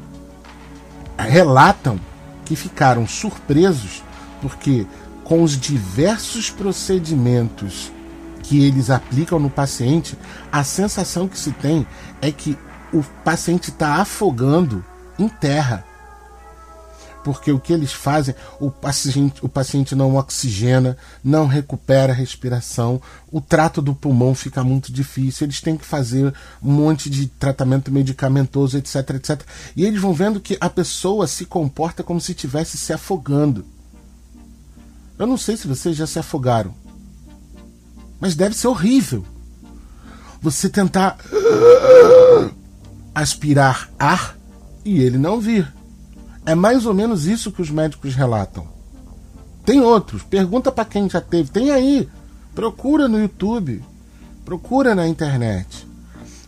relatam 1.17 1.99
que 2.43 2.55
ficaram 2.55 3.07
surpresos 3.07 4.03
porque 4.41 4.85
com 5.23 5.41
os 5.41 5.57
diversos 5.59 6.49
procedimentos 6.51 7.91
que 8.43 8.63
eles 8.63 8.91
aplicam 8.91 9.39
no 9.39 9.49
paciente, 9.49 10.15
a 10.51 10.63
sensação 10.63 11.27
que 11.27 11.37
se 11.37 11.51
tem 11.51 11.85
é 12.21 12.31
que 12.31 12.55
o 12.93 13.01
paciente 13.23 13.71
está 13.71 13.95
afogando 13.95 14.85
em 15.17 15.27
terra. 15.27 15.85
porque 17.25 17.51
o 17.51 17.59
que 17.59 17.73
eles 17.73 17.91
fazem, 17.91 18.35
o 18.59 18.69
paciente, 18.69 19.43
o 19.43 19.49
paciente 19.49 19.95
não 19.95 20.15
oxigena, 20.15 20.95
não 21.23 21.47
recupera 21.47 22.13
a 22.13 22.15
respiração, 22.15 23.01
o 23.31 23.41
trato 23.41 23.81
do 23.81 23.95
pulmão 23.95 24.35
fica 24.35 24.63
muito 24.63 24.93
difícil, 24.93 25.45
eles 25.45 25.59
têm 25.59 25.75
que 25.75 25.83
fazer 25.83 26.31
um 26.61 26.71
monte 26.71 27.09
de 27.09 27.25
tratamento 27.25 27.91
medicamentoso, 27.91 28.77
etc, 28.77 29.09
etc. 29.15 29.41
E 29.75 29.83
eles 29.85 29.99
vão 29.99 30.13
vendo 30.13 30.39
que 30.39 30.55
a 30.61 30.69
pessoa 30.69 31.25
se 31.25 31.45
comporta 31.47 32.03
como 32.03 32.21
se 32.21 32.33
estivesse 32.33 32.77
se 32.77 32.93
afogando. 32.93 33.65
Eu 35.17 35.25
não 35.25 35.37
sei 35.37 35.57
se 35.57 35.67
vocês 35.67 35.95
já 35.97 36.05
se 36.05 36.19
afogaram, 36.19 36.75
mas 38.19 38.35
deve 38.35 38.55
ser 38.55 38.67
horrível. 38.67 39.25
Você 40.43 40.69
tentar 40.69 41.17
aspirar 43.15 43.89
ar 43.97 44.34
e 44.85 45.01
ele 45.01 45.17
não 45.17 45.41
vir. 45.41 45.67
É 46.45 46.53
mais 46.53 46.85
ou 46.85 46.93
menos 46.93 47.25
isso 47.25 47.51
que 47.51 47.61
os 47.61 47.71
médicos 47.71 48.13
relatam. 48.13 48.67
Tem 49.65 49.81
outros, 49.81 50.21
pergunta 50.21 50.71
para 50.71 50.85
quem 50.85 51.09
já 51.09 51.19
teve. 51.19 51.49
Tem 51.49 51.71
aí. 51.71 52.07
Procura 52.53 53.07
no 53.07 53.19
YouTube. 53.19 53.83
Procura 54.45 54.93
na 54.93 55.07
internet. 55.07 55.87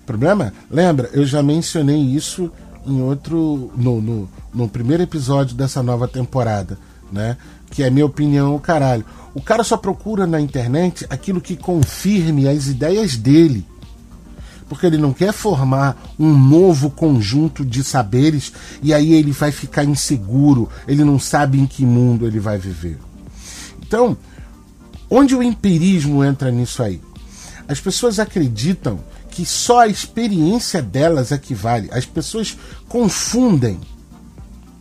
Problema? 0.06 0.54
Lembra, 0.70 1.10
eu 1.12 1.26
já 1.26 1.42
mencionei 1.42 2.00
isso 2.00 2.52
em 2.86 3.02
outro. 3.02 3.72
No, 3.76 4.00
no, 4.00 4.30
no 4.54 4.70
primeiro 4.70 5.02
episódio 5.02 5.56
dessa 5.56 5.82
nova 5.82 6.08
temporada, 6.08 6.78
né? 7.12 7.36
Que 7.72 7.84
é 7.84 7.90
minha 7.90 8.06
opinião, 8.06 8.56
o 8.56 8.60
caralho. 8.60 9.04
O 9.34 9.42
cara 9.42 9.64
só 9.64 9.76
procura 9.76 10.28
na 10.28 10.40
internet 10.40 11.06
aquilo 11.10 11.42
que 11.42 11.58
confirme 11.58 12.48
as 12.48 12.68
ideias 12.68 13.18
dele 13.18 13.66
porque 14.68 14.86
ele 14.86 14.98
não 14.98 15.14
quer 15.14 15.32
formar 15.32 15.98
um 16.20 16.38
novo 16.38 16.90
conjunto 16.90 17.66
de 17.66 17.84
saberes 17.84 18.52
e 18.82 18.94
aí 18.94 19.14
ele 19.14 19.32
vai 19.32 19.52
ficar 19.52 19.84
inseguro, 19.84 20.70
ele 20.88 21.04
não 21.04 21.20
sabe 21.20 21.60
em 21.60 21.66
que 21.66 21.86
mundo 21.86 22.26
ele 22.28 22.40
vai 22.40 22.58
viver. 22.58 22.98
Então, 23.82 24.18
onde 25.10 25.36
o 25.36 25.42
empirismo 25.42 26.24
entra 26.24 26.52
nisso 26.52 26.84
aí? 26.84 27.02
As 27.68 27.80
pessoas 27.80 28.20
acreditam 28.20 29.00
que 29.30 29.46
só 29.46 29.82
a 29.82 29.88
experiência 29.88 30.82
delas 30.82 31.32
é 31.32 31.38
que 31.38 31.54
vale. 31.54 31.90
As 31.92 32.06
pessoas 32.06 32.58
confundem 32.88 33.80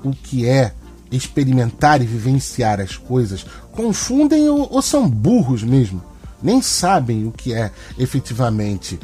o 0.03 0.13
que 0.13 0.49
é 0.49 0.73
experimentar 1.11 2.03
e 2.03 2.07
vivenciar 2.07 2.81
as 2.81 2.97
coisas, 2.97 3.45
confundem 3.73 4.49
ou, 4.49 4.69
ou 4.73 4.83
são 4.83 5.09
burros 5.09 5.63
mesmo, 5.63 6.03
nem 6.43 6.61
sabem 6.61 7.27
o 7.27 7.33
que 7.33 7.53
é 7.53 7.71
efetivamente 7.99 8.99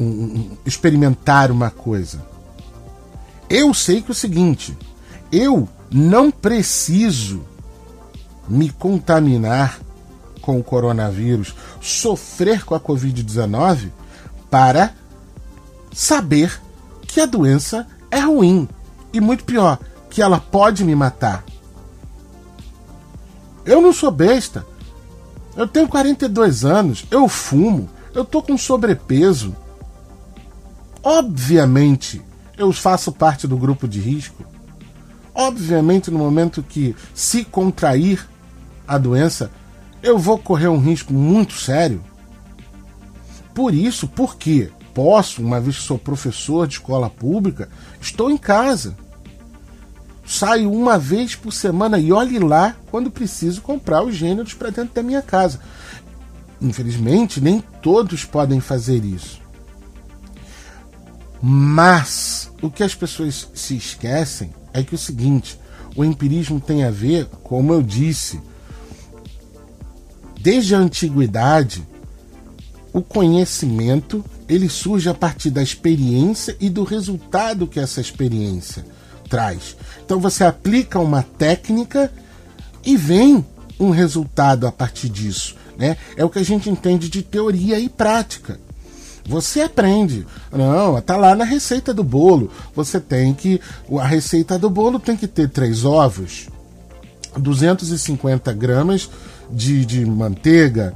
um, 0.00 0.56
experimentar 0.64 1.50
uma 1.50 1.70
coisa. 1.70 2.24
Eu 3.48 3.74
sei 3.74 4.00
que 4.00 4.10
é 4.10 4.12
o 4.12 4.14
seguinte, 4.14 4.76
eu 5.30 5.68
não 5.90 6.30
preciso 6.30 7.42
me 8.48 8.70
contaminar 8.70 9.78
com 10.40 10.58
o 10.58 10.64
coronavírus, 10.64 11.54
sofrer 11.80 12.64
com 12.64 12.74
a 12.74 12.80
Covid-19 12.80 13.90
para 14.50 14.94
saber 15.92 16.60
que 17.02 17.20
a 17.20 17.26
doença 17.26 17.86
é 18.10 18.20
ruim 18.20 18.68
e 19.12 19.20
muito 19.20 19.44
pior, 19.44 19.78
que 20.08 20.22
ela 20.22 20.40
pode 20.40 20.84
me 20.84 20.94
matar. 20.94 21.44
Eu 23.64 23.80
não 23.80 23.92
sou 23.92 24.10
besta. 24.10 24.66
Eu 25.56 25.66
tenho 25.66 25.88
42 25.88 26.64
anos, 26.64 27.04
eu 27.10 27.28
fumo, 27.28 27.88
eu 28.14 28.24
tô 28.24 28.42
com 28.42 28.56
sobrepeso. 28.56 29.54
Obviamente, 31.02 32.20
eu 32.56 32.72
faço 32.72 33.10
parte 33.10 33.46
do 33.46 33.56
grupo 33.56 33.88
de 33.88 34.00
risco. 34.00 34.44
Obviamente, 35.34 36.10
no 36.10 36.18
momento 36.18 36.62
que 36.62 36.94
se 37.14 37.44
contrair 37.44 38.28
a 38.86 38.98
doença, 38.98 39.50
eu 40.02 40.18
vou 40.18 40.38
correr 40.38 40.68
um 40.68 40.78
risco 40.78 41.12
muito 41.12 41.54
sério. 41.54 42.02
Por 43.54 43.74
isso, 43.74 44.06
porque 44.08 44.70
posso, 44.94 45.42
uma 45.42 45.60
vez 45.60 45.78
que 45.78 45.82
sou 45.82 45.98
professor 45.98 46.66
de 46.66 46.74
escola 46.74 47.08
pública, 47.08 47.68
estou 48.00 48.30
em 48.30 48.36
casa. 48.36 48.96
Saio 50.26 50.70
uma 50.70 50.98
vez 50.98 51.34
por 51.34 51.52
semana 51.52 51.98
e 51.98 52.12
olhe 52.12 52.38
lá 52.38 52.76
quando 52.90 53.10
preciso 53.10 53.62
comprar 53.62 54.02
os 54.02 54.14
gêneros 54.14 54.54
para 54.54 54.70
dentro 54.70 54.94
da 54.94 55.02
minha 55.02 55.22
casa. 55.22 55.60
Infelizmente, 56.60 57.40
nem 57.40 57.60
todos 57.82 58.24
podem 58.24 58.60
fazer 58.60 59.04
isso. 59.04 59.39
Mas 61.42 62.50
o 62.60 62.70
que 62.70 62.82
as 62.82 62.94
pessoas 62.94 63.48
se 63.54 63.76
esquecem 63.76 64.50
é 64.72 64.82
que 64.82 64.94
o 64.94 64.98
seguinte: 64.98 65.58
o 65.96 66.04
empirismo 66.04 66.60
tem 66.60 66.84
a 66.84 66.90
ver, 66.90 67.26
como 67.42 67.72
eu 67.72 67.82
disse, 67.82 68.40
desde 70.40 70.74
a 70.74 70.78
antiguidade, 70.78 71.86
o 72.92 73.00
conhecimento 73.00 74.24
ele 74.48 74.68
surge 74.68 75.08
a 75.08 75.14
partir 75.14 75.50
da 75.50 75.62
experiência 75.62 76.56
e 76.60 76.68
do 76.68 76.82
resultado 76.82 77.66
que 77.66 77.78
essa 77.78 78.00
experiência 78.00 78.84
traz. 79.28 79.76
Então 80.04 80.18
você 80.18 80.42
aplica 80.44 80.98
uma 80.98 81.22
técnica 81.22 82.12
e 82.84 82.96
vem 82.96 83.46
um 83.78 83.90
resultado 83.90 84.66
a 84.66 84.72
partir 84.72 85.08
disso. 85.08 85.54
Né? 85.78 85.96
É 86.16 86.24
o 86.24 86.28
que 86.28 86.40
a 86.40 86.44
gente 86.44 86.68
entende 86.68 87.08
de 87.08 87.22
teoria 87.22 87.78
e 87.78 87.88
prática. 87.88 88.58
Você 89.26 89.60
aprende. 89.60 90.26
Não, 90.52 91.00
tá 91.00 91.16
lá 91.16 91.34
na 91.34 91.44
receita 91.44 91.92
do 91.94 92.02
bolo. 92.02 92.50
Você 92.74 93.00
tem 93.00 93.34
que. 93.34 93.60
A 93.98 94.06
receita 94.06 94.58
do 94.58 94.70
bolo 94.70 94.98
tem 94.98 95.16
que 95.16 95.26
ter 95.26 95.48
três 95.48 95.84
ovos, 95.84 96.48
250 97.36 98.52
gramas 98.52 99.08
de, 99.50 99.84
de 99.84 100.04
manteiga, 100.06 100.94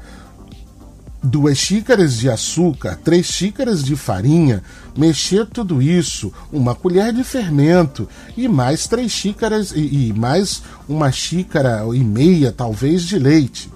duas 1.22 1.56
xícaras 1.56 2.18
de 2.18 2.28
açúcar, 2.28 2.98
três 3.02 3.26
xícaras 3.26 3.82
de 3.82 3.96
farinha, 3.96 4.62
mexer 4.96 5.46
tudo 5.46 5.80
isso, 5.80 6.32
uma 6.52 6.74
colher 6.74 7.12
de 7.12 7.24
fermento 7.24 8.08
e 8.36 8.46
mais 8.46 8.86
três 8.86 9.10
xícaras 9.10 9.72
e, 9.72 10.08
e 10.08 10.12
mais 10.12 10.62
uma 10.88 11.10
xícara 11.10 11.82
e 11.94 12.04
meia, 12.04 12.52
talvez, 12.52 13.02
de 13.02 13.18
leite. 13.18 13.70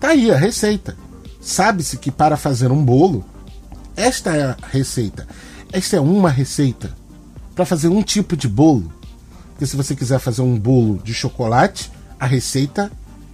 Tá 0.00 0.08
aí 0.08 0.30
a 0.30 0.36
receita. 0.36 0.96
Sabe-se 1.40 1.96
que 1.96 2.10
para 2.10 2.36
fazer 2.36 2.70
um 2.70 2.84
bolo 2.84 3.24
esta 3.96 4.30
é 4.34 4.42
a 4.44 4.56
receita. 4.70 5.26
Esta 5.72 5.96
é 5.96 6.00
uma 6.00 6.30
receita 6.30 6.94
para 7.54 7.64
fazer 7.64 7.88
um 7.88 8.02
tipo 8.02 8.36
de 8.36 8.48
bolo. 8.48 8.92
Porque 9.50 9.66
se 9.66 9.76
você 9.76 9.94
quiser 9.94 10.18
fazer 10.18 10.42
um 10.42 10.58
bolo 10.58 11.00
de 11.02 11.12
chocolate, 11.14 11.90
a 12.18 12.26
receita 12.26 12.90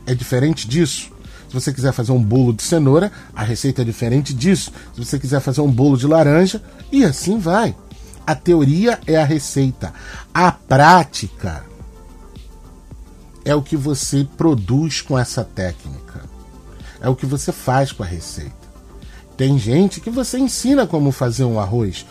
é 0.06 0.14
diferente 0.14 0.68
disso. 0.68 1.10
Se 1.48 1.54
você 1.54 1.72
quiser 1.72 1.92
fazer 1.92 2.12
um 2.12 2.22
bolo 2.22 2.52
de 2.52 2.62
cenoura, 2.62 3.10
a 3.34 3.42
receita 3.42 3.82
é 3.82 3.84
diferente 3.84 4.34
disso. 4.34 4.70
Se 4.94 5.04
você 5.04 5.18
quiser 5.18 5.40
fazer 5.40 5.60
um 5.60 5.70
bolo 5.70 5.96
de 5.96 6.06
laranja, 6.06 6.62
e 6.92 7.04
assim 7.04 7.38
vai. 7.38 7.74
A 8.26 8.34
teoria 8.34 9.00
é 9.06 9.16
a 9.16 9.24
receita. 9.24 9.94
A 10.34 10.52
prática 10.52 11.64
é 13.44 13.54
o 13.54 13.62
que 13.62 13.76
você 13.76 14.28
produz 14.36 15.00
com 15.00 15.18
essa 15.18 15.42
técnica. 15.42 16.24
É 17.00 17.08
o 17.08 17.16
que 17.16 17.24
você 17.24 17.52
faz 17.52 17.92
com 17.92 18.02
a 18.02 18.06
receita. 18.06 18.57
Tem 19.38 19.56
gente 19.56 20.00
que 20.00 20.10
você 20.10 20.36
ensina 20.36 20.84
como 20.84 21.12
fazer 21.12 21.44
um 21.44 21.60
arroz. 21.60 22.04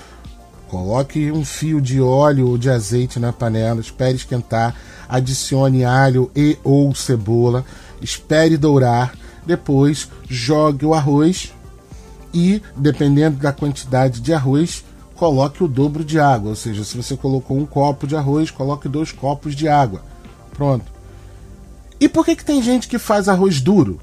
Coloque 0.70 1.30
um 1.30 1.44
fio 1.44 1.82
de 1.82 2.00
óleo 2.00 2.48
ou 2.48 2.58
de 2.58 2.70
azeite 2.70 3.20
na 3.20 3.34
panela, 3.34 3.82
espere 3.82 4.16
esquentar, 4.16 4.74
adicione 5.10 5.84
alho 5.84 6.32
e 6.34 6.58
ou 6.64 6.96
cebola, 6.96 7.66
espere 8.02 8.56
dourar, 8.56 9.14
depois 9.46 10.10
jogue 10.30 10.86
o 10.86 10.94
arroz 10.94 11.54
e, 12.34 12.62
dependendo 12.78 13.36
da 13.36 13.52
quantidade 13.52 14.22
de 14.22 14.34
arroz, 14.34 14.86
coloque 15.14 15.62
o 15.62 15.68
dobro 15.68 16.06
de 16.06 16.22
água. 16.22 16.52
Ou 16.52 16.56
seja, 16.56 16.86
se 16.86 16.96
você 16.96 17.18
colocou 17.18 17.58
um 17.58 17.66
copo 17.66 18.08
de 18.08 18.16
arroz, 18.16 18.50
coloque 18.50 18.88
dois 18.88 19.12
copos 19.12 19.54
de 19.54 19.68
água. 19.68 20.02
Pronto. 20.54 20.86
E 22.00 22.08
por 22.08 22.24
que, 22.24 22.38
que 22.38 22.46
tem 22.46 22.64
gente 22.64 22.88
que 22.88 22.98
faz 22.98 23.28
arroz 23.28 23.60
duro? 23.60 24.00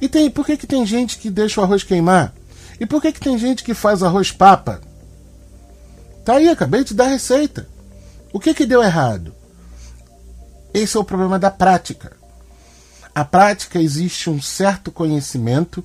E 0.00 0.08
tem, 0.08 0.30
por 0.30 0.46
que, 0.46 0.56
que 0.56 0.66
tem 0.66 0.86
gente 0.86 1.18
que 1.18 1.30
deixa 1.30 1.60
o 1.60 1.64
arroz 1.64 1.82
queimar? 1.82 2.34
E 2.80 2.86
por 2.86 3.02
que, 3.02 3.12
que 3.12 3.20
tem 3.20 3.36
gente 3.36 3.64
que 3.64 3.74
faz 3.74 4.02
arroz 4.02 4.30
papa? 4.30 4.80
Tá 6.24 6.34
aí, 6.34 6.48
acabei 6.48 6.84
de 6.84 6.94
dar 6.94 7.06
a 7.06 7.10
receita. 7.10 7.68
O 8.32 8.38
que, 8.38 8.54
que 8.54 8.66
deu 8.66 8.82
errado? 8.82 9.34
Esse 10.72 10.96
é 10.96 11.00
o 11.00 11.04
problema 11.04 11.38
da 11.38 11.50
prática. 11.50 12.16
A 13.14 13.24
prática 13.24 13.80
existe 13.80 14.30
um 14.30 14.40
certo 14.40 14.92
conhecimento 14.92 15.84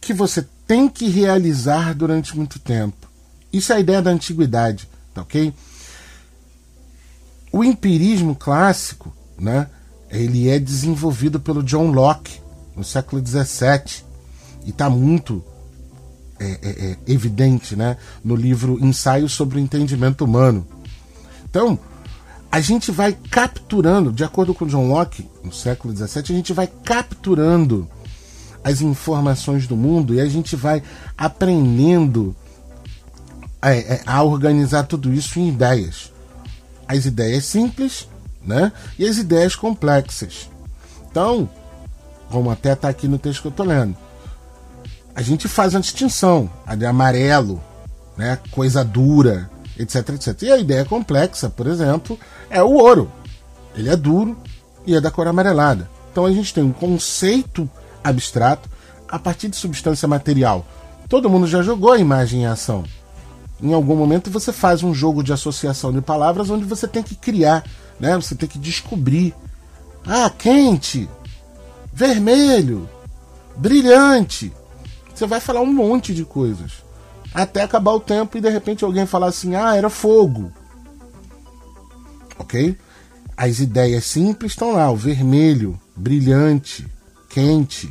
que 0.00 0.12
você 0.12 0.46
tem 0.66 0.88
que 0.88 1.08
realizar 1.08 1.94
durante 1.94 2.36
muito 2.36 2.58
tempo. 2.58 3.08
Isso 3.52 3.72
é 3.72 3.76
a 3.76 3.80
ideia 3.80 4.02
da 4.02 4.10
antiguidade, 4.10 4.88
tá 5.14 5.22
ok? 5.22 5.54
O 7.50 7.64
empirismo 7.64 8.34
clássico, 8.34 9.16
né, 9.38 9.70
ele 10.10 10.48
é 10.50 10.58
desenvolvido 10.58 11.40
pelo 11.40 11.62
John 11.62 11.90
Locke 11.90 12.40
no 12.76 12.84
século 12.84 13.24
XVII 13.24 14.04
e 14.64 14.70
está 14.70 14.90
muito 14.90 15.42
é, 16.38 16.44
é, 16.44 16.68
é, 16.68 16.96
evidente 17.06 17.74
né, 17.74 17.96
no 18.22 18.36
livro 18.36 18.78
Ensaio 18.84 19.28
sobre 19.28 19.58
o 19.58 19.60
Entendimento 19.60 20.24
Humano. 20.24 20.66
Então, 21.48 21.78
a 22.52 22.60
gente 22.60 22.90
vai 22.90 23.16
capturando, 23.30 24.12
de 24.12 24.22
acordo 24.22 24.54
com 24.54 24.66
John 24.66 24.88
Locke, 24.88 25.28
no 25.42 25.52
século 25.52 25.96
XVII, 25.96 26.22
a 26.22 26.32
gente 26.32 26.52
vai 26.52 26.66
capturando 26.66 27.88
as 28.62 28.80
informações 28.80 29.66
do 29.66 29.76
mundo 29.76 30.12
e 30.12 30.20
a 30.20 30.26
gente 30.26 30.56
vai 30.56 30.82
aprendendo 31.16 32.36
a, 33.62 33.72
é, 33.72 33.78
é, 33.78 34.02
a 34.04 34.22
organizar 34.22 34.84
tudo 34.84 35.12
isso 35.14 35.38
em 35.38 35.48
ideias. 35.48 36.12
As 36.86 37.04
ideias 37.06 37.44
simples 37.44 38.08
né? 38.44 38.72
e 38.98 39.06
as 39.06 39.18
ideias 39.18 39.56
complexas. 39.56 40.50
Então, 41.10 41.48
como 42.30 42.50
até 42.50 42.72
está 42.72 42.88
aqui 42.88 43.08
no 43.08 43.18
texto 43.18 43.42
que 43.42 43.48
eu 43.48 43.50
estou 43.50 43.66
lendo, 43.66 43.96
a 45.14 45.22
gente 45.22 45.48
faz 45.48 45.74
uma 45.74 45.80
distinção, 45.80 46.50
a 46.66 46.74
de 46.74 46.84
amarelo, 46.84 47.62
né? 48.16 48.38
coisa 48.50 48.84
dura, 48.84 49.50
etc, 49.78 50.10
etc. 50.10 50.42
E 50.42 50.52
a 50.52 50.58
ideia 50.58 50.84
complexa, 50.84 51.48
por 51.48 51.66
exemplo, 51.66 52.18
é 52.50 52.62
o 52.62 52.72
ouro. 52.72 53.10
Ele 53.74 53.88
é 53.88 53.96
duro 53.96 54.36
e 54.86 54.94
é 54.94 55.00
da 55.00 55.10
cor 55.10 55.26
amarelada. 55.26 55.88
Então 56.12 56.24
a 56.24 56.32
gente 56.32 56.52
tem 56.52 56.64
um 56.64 56.72
conceito 56.72 57.68
abstrato 58.02 58.68
a 59.08 59.18
partir 59.18 59.48
de 59.48 59.56
substância 59.56 60.08
material. 60.08 60.66
Todo 61.08 61.30
mundo 61.30 61.46
já 61.46 61.62
jogou 61.62 61.92
a 61.92 61.98
imagem 61.98 62.42
em 62.42 62.46
ação. 62.46 62.84
Em 63.62 63.72
algum 63.72 63.96
momento 63.96 64.30
você 64.30 64.52
faz 64.52 64.82
um 64.82 64.92
jogo 64.92 65.22
de 65.22 65.32
associação 65.32 65.92
de 65.92 66.00
palavras 66.00 66.50
onde 66.50 66.64
você 66.64 66.86
tem 66.86 67.02
que 67.02 67.14
criar, 67.14 67.64
né? 67.98 68.14
Você 68.16 68.34
tem 68.34 68.48
que 68.48 68.58
descobrir. 68.58 69.34
Ah, 70.06 70.30
quente, 70.30 71.08
vermelho, 71.96 72.86
brilhante. 73.56 74.52
Você 75.14 75.26
vai 75.26 75.40
falar 75.40 75.62
um 75.62 75.72
monte 75.72 76.14
de 76.14 76.26
coisas. 76.26 76.84
Até 77.32 77.62
acabar 77.62 77.92
o 77.92 78.00
tempo 78.00 78.36
e 78.36 78.40
de 78.40 78.50
repente 78.50 78.84
alguém 78.84 79.06
falar 79.06 79.28
assim: 79.28 79.54
"Ah, 79.54 79.74
era 79.74 79.88
fogo". 79.88 80.52
OK? 82.38 82.76
As 83.34 83.60
ideias 83.60 84.04
simples 84.04 84.52
estão 84.52 84.72
lá, 84.72 84.90
o 84.90 84.96
vermelho, 84.96 85.80
brilhante, 85.96 86.86
quente. 87.30 87.90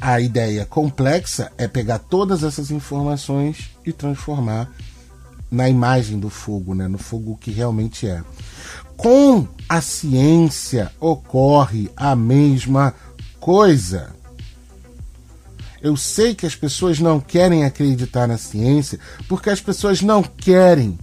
A 0.00 0.20
ideia 0.20 0.64
complexa 0.64 1.50
é 1.58 1.66
pegar 1.66 1.98
todas 1.98 2.44
essas 2.44 2.70
informações 2.70 3.70
e 3.84 3.92
transformar 3.92 4.70
na 5.50 5.68
imagem 5.68 6.18
do 6.18 6.30
fogo, 6.30 6.74
né? 6.74 6.86
no 6.86 6.98
fogo 6.98 7.36
que 7.40 7.50
realmente 7.50 8.06
é. 8.06 8.22
Com 8.96 9.48
a 9.68 9.80
ciência 9.80 10.92
ocorre 11.00 11.90
a 11.96 12.14
mesma 12.14 12.94
coisa. 13.40 14.14
Eu 15.82 15.96
sei 15.96 16.34
que 16.34 16.44
as 16.44 16.54
pessoas 16.54 17.00
não 17.00 17.18
querem 17.18 17.64
acreditar 17.64 18.28
na 18.28 18.36
ciência 18.36 18.98
porque 19.26 19.48
as 19.48 19.60
pessoas 19.60 20.02
não 20.02 20.22
querem 20.22 20.98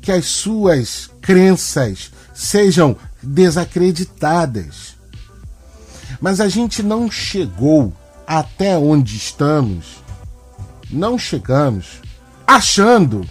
que 0.00 0.10
as 0.10 0.26
suas 0.26 1.10
crenças 1.20 2.10
sejam 2.32 2.96
desacreditadas. 3.22 4.96
Mas 6.20 6.40
a 6.40 6.48
gente 6.48 6.82
não 6.82 7.10
chegou 7.10 7.92
até 8.26 8.78
onde 8.78 9.16
estamos, 9.16 10.02
não 10.90 11.18
chegamos 11.18 12.00
achando 12.46 13.28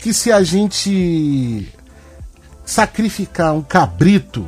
que 0.00 0.14
se 0.14 0.32
a 0.32 0.42
gente 0.42 1.72
sacrificar 2.64 3.54
um 3.54 3.62
cabrito 3.62 4.46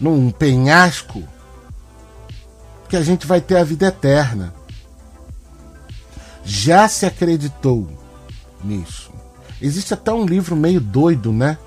num 0.00 0.30
penhasco, 0.30 1.22
que 2.88 2.96
a 2.96 3.02
gente 3.02 3.26
vai 3.26 3.40
ter 3.40 3.56
a 3.56 3.64
vida 3.64 3.86
eterna. 3.86 4.54
Já 6.44 6.88
se 6.88 7.06
acreditou 7.06 7.88
nisso. 8.64 9.10
Existe 9.60 9.94
até 9.94 10.12
um 10.12 10.24
livro 10.24 10.56
meio 10.56 10.80
doido, 10.80 11.32
né? 11.32 11.58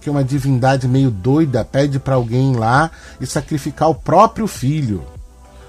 Que 0.00 0.10
uma 0.10 0.24
divindade 0.24 0.86
meio 0.86 1.10
doida 1.10 1.64
pede 1.64 1.98
para 1.98 2.16
alguém 2.16 2.54
lá 2.54 2.90
e 3.20 3.26
sacrificar 3.26 3.88
o 3.88 3.94
próprio 3.94 4.46
filho. 4.46 5.04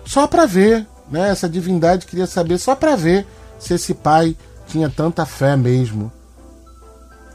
Só 0.06 0.28
para 0.28 0.46
ver, 0.46 0.86
né? 1.10 1.30
Essa 1.30 1.48
divindade 1.48 2.06
queria 2.06 2.28
saber 2.28 2.58
só 2.58 2.76
para 2.76 2.96
ver 2.96 3.26
se 3.60 3.74
esse 3.74 3.94
pai 3.94 4.36
tinha 4.68 4.90
tanta 4.90 5.26
fé 5.26 5.56
mesmo. 5.56 6.12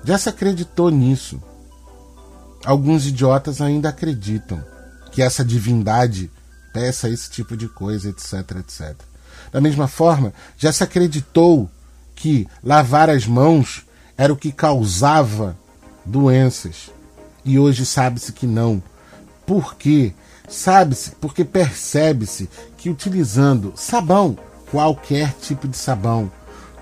Já 0.05 0.19
se 0.19 0.29
acreditou 0.29 0.91
nisso. 0.91 1.43
Alguns 2.65 3.07
idiotas 3.07 3.61
ainda 3.61 3.89
acreditam 3.89 4.63
que 5.11 5.23
essa 5.23 5.45
divindade 5.45 6.31
peça 6.73 7.09
esse 7.09 7.31
tipo 7.31 7.57
de 7.57 7.69
coisa, 7.69 8.09
etc, 8.09 8.59
etc. 8.59 8.97
Da 9.51 9.61
mesma 9.61 9.89
forma, 9.89 10.33
já 10.57 10.73
se 10.73 10.83
acreditou 10.83 11.69
que 12.15 12.47
lavar 12.63 13.11
as 13.11 13.27
mãos 13.27 13.85
era 14.17 14.33
o 14.33 14.37
que 14.37 14.53
causava 14.53 15.57
doenças. 16.05 16.91
E 17.45 17.59
hoje 17.59 17.85
sabe-se 17.85 18.33
que 18.33 18.47
não. 18.47 18.83
Por 19.45 19.75
quê? 19.75 20.15
Sabe-se 20.49 21.13
porque 21.13 21.45
percebe-se 21.45 22.49
que 22.77 22.91
utilizando 22.91 23.73
sabão, 23.75 24.37
qualquer 24.71 25.33
tipo 25.35 25.67
de 25.67 25.77
sabão, 25.77 26.31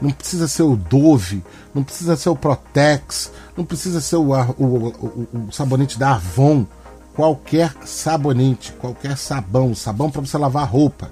não 0.01 0.11
precisa 0.11 0.49
ser 0.49 0.63
o 0.63 0.77
Dove, 0.77 1.43
não 1.75 1.85
precisa 1.85 2.17
ser 2.17 2.31
o 2.31 2.37
Protex, 2.37 3.31
não 3.57 3.65
precisa 3.65 4.01
ser 4.01 4.17
o, 4.17 4.33
o, 4.33 4.89
o, 4.89 5.29
o 5.49 5.53
sabonete 5.53 5.99
da 5.99 6.15
Avon, 6.15 6.67
qualquer 7.15 7.75
sabonete, 7.85 8.73
qualquer 8.73 9.17
sabão, 9.17 9.75
sabão 9.75 10.11
para 10.11 10.21
você 10.21 10.39
lavar 10.39 10.69
roupa, 10.69 11.11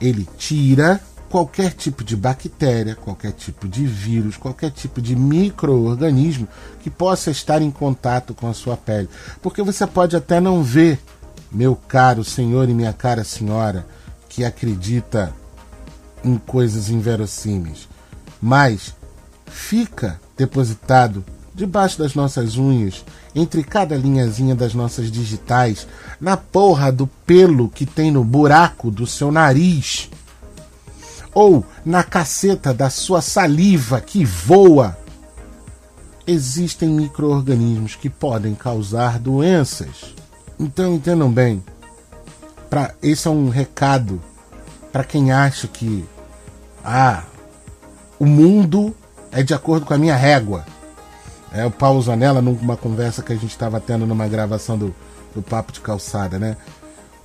ele 0.00 0.26
tira 0.38 1.00
qualquer 1.32 1.72
tipo 1.72 2.04
de 2.04 2.14
bactéria, 2.14 2.94
qualquer 2.94 3.32
tipo 3.32 3.66
de 3.66 3.86
vírus, 3.86 4.36
qualquer 4.36 4.70
tipo 4.70 5.00
de 5.00 5.16
microorganismo 5.16 6.46
que 6.80 6.90
possa 6.90 7.30
estar 7.30 7.62
em 7.62 7.70
contato 7.70 8.34
com 8.34 8.48
a 8.48 8.52
sua 8.52 8.76
pele. 8.76 9.08
Porque 9.40 9.62
você 9.62 9.86
pode 9.86 10.14
até 10.14 10.40
não 10.40 10.62
ver, 10.62 11.00
meu 11.50 11.74
caro 11.74 12.22
senhor 12.22 12.68
e 12.68 12.74
minha 12.74 12.92
cara 12.92 13.24
senhora, 13.24 13.86
que 14.28 14.44
acredita 14.44 15.34
em 16.22 16.36
coisas 16.36 16.90
inverossímeis, 16.90 17.88
mas 18.42 18.92
fica 19.46 20.20
depositado 20.36 21.24
debaixo 21.54 21.98
das 21.98 22.14
nossas 22.14 22.56
unhas, 22.56 23.04
entre 23.34 23.62
cada 23.62 23.94
linhazinha 23.96 24.54
das 24.54 24.74
nossas 24.74 25.10
digitais, 25.10 25.86
na 26.20 26.36
porra 26.36 26.90
do 26.90 27.06
pelo 27.06 27.68
que 27.68 27.86
tem 27.86 28.10
no 28.10 28.24
buraco 28.24 28.90
do 28.90 29.06
seu 29.06 29.30
nariz, 29.30 30.10
ou 31.32 31.64
na 31.84 32.02
caceta 32.02 32.74
da 32.74 32.90
sua 32.90 33.20
saliva 33.20 34.00
que 34.00 34.24
voa. 34.24 34.96
Existem 36.26 36.88
micro-organismos 36.88 37.96
que 37.96 38.08
podem 38.08 38.54
causar 38.54 39.18
doenças. 39.18 40.14
Então 40.58 40.94
entendam 40.94 41.30
bem, 41.30 41.62
pra, 42.70 42.94
esse 43.02 43.28
é 43.28 43.30
um 43.30 43.48
recado 43.48 44.20
para 44.92 45.04
quem 45.04 45.32
acha 45.32 45.66
que 45.66 46.04
ah, 46.84 47.24
o 48.22 48.24
mundo 48.24 48.94
é 49.32 49.42
de 49.42 49.52
acordo 49.52 49.84
com 49.84 49.92
a 49.92 49.98
minha 49.98 50.14
régua. 50.14 50.64
É, 51.52 51.66
o 51.66 51.72
Paulo 51.72 52.00
Zanella, 52.00 52.40
numa 52.40 52.76
conversa 52.76 53.20
que 53.20 53.32
a 53.32 53.36
gente 53.36 53.50
estava 53.50 53.80
tendo 53.80 54.06
numa 54.06 54.28
gravação 54.28 54.78
do, 54.78 54.94
do 55.34 55.42
Papo 55.42 55.72
de 55.72 55.80
Calçada, 55.80 56.38
né? 56.38 56.56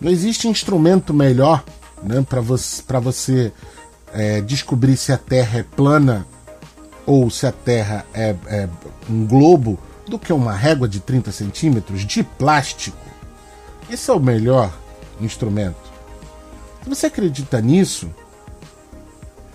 Não 0.01 0.09
existe 0.09 0.47
instrumento 0.47 1.13
melhor 1.13 1.63
né, 2.01 2.25
para 2.27 2.41
você, 2.41 2.81
você 2.99 3.53
é, 4.11 4.41
descobrir 4.41 4.97
se 4.97 5.13
a 5.13 5.19
Terra 5.19 5.59
é 5.59 5.63
plana 5.63 6.25
ou 7.05 7.29
se 7.29 7.45
a 7.45 7.51
Terra 7.51 8.03
é, 8.11 8.35
é 8.47 8.67
um 9.07 9.27
globo 9.27 9.77
do 10.07 10.17
que 10.17 10.33
uma 10.33 10.53
régua 10.53 10.87
de 10.87 10.99
30 10.99 11.31
centímetros 11.31 12.07
de 12.07 12.23
plástico. 12.23 12.97
Esse 13.87 14.09
é 14.09 14.13
o 14.15 14.19
melhor 14.19 14.73
instrumento. 15.21 15.77
Se 16.83 16.89
você 16.89 17.05
acredita 17.05 17.61
nisso, 17.61 18.09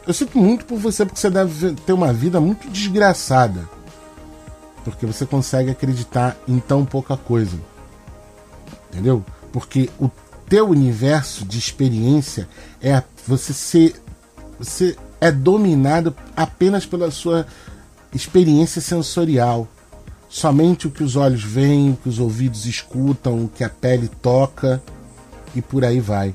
eu 0.06 0.12
sinto 0.12 0.38
muito 0.38 0.64
por 0.64 0.78
você, 0.78 1.04
porque 1.04 1.20
você 1.20 1.30
deve 1.30 1.72
ter 1.74 1.92
uma 1.92 2.12
vida 2.12 2.40
muito 2.40 2.68
desgraçada. 2.68 3.68
Porque 4.84 5.06
você 5.06 5.24
consegue 5.24 5.70
acreditar 5.70 6.36
em 6.48 6.58
tão 6.58 6.84
pouca 6.84 7.16
coisa. 7.16 7.56
Entendeu? 8.90 9.24
Porque 9.52 9.88
o 10.00 10.10
teu 10.48 10.68
universo 10.68 11.44
de 11.44 11.58
experiência 11.58 12.48
é 12.80 13.02
você 13.26 13.52
ser. 13.52 13.94
Você 14.58 14.96
é 15.20 15.30
dominado 15.30 16.14
apenas 16.36 16.84
pela 16.84 17.10
sua 17.10 17.46
experiência 18.12 18.80
sensorial. 18.80 19.68
Somente 20.28 20.86
o 20.86 20.90
que 20.90 21.04
os 21.04 21.14
olhos 21.14 21.44
veem, 21.44 21.92
o 21.92 21.96
que 21.96 22.08
os 22.08 22.18
ouvidos 22.18 22.66
escutam, 22.66 23.44
o 23.44 23.48
que 23.48 23.62
a 23.62 23.68
pele 23.68 24.08
toca 24.20 24.82
e 25.54 25.62
por 25.62 25.84
aí 25.84 26.00
vai. 26.00 26.34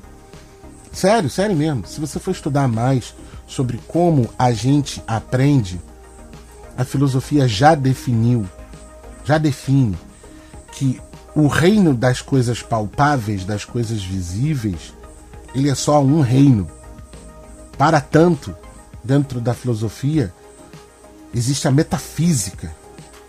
Sério, 0.92 1.28
sério 1.28 1.54
mesmo. 1.54 1.86
Se 1.86 2.00
você 2.00 2.18
for 2.18 2.30
estudar 2.30 2.66
mais 2.66 3.14
sobre 3.48 3.80
como 3.88 4.28
a 4.38 4.52
gente 4.52 5.02
aprende, 5.06 5.80
a 6.76 6.84
filosofia 6.84 7.48
já 7.48 7.74
definiu, 7.74 8.46
já 9.24 9.38
define 9.38 9.98
que 10.72 11.00
o 11.34 11.48
reino 11.48 11.94
das 11.94 12.20
coisas 12.20 12.62
palpáveis, 12.62 13.44
das 13.44 13.64
coisas 13.64 14.02
visíveis, 14.04 14.92
ele 15.54 15.70
é 15.70 15.74
só 15.74 16.00
um 16.00 16.20
reino. 16.20 16.68
Para 17.76 18.00
tanto, 18.00 18.54
dentro 19.02 19.40
da 19.40 19.54
filosofia, 19.54 20.32
existe 21.34 21.66
a 21.66 21.70
metafísica, 21.70 22.72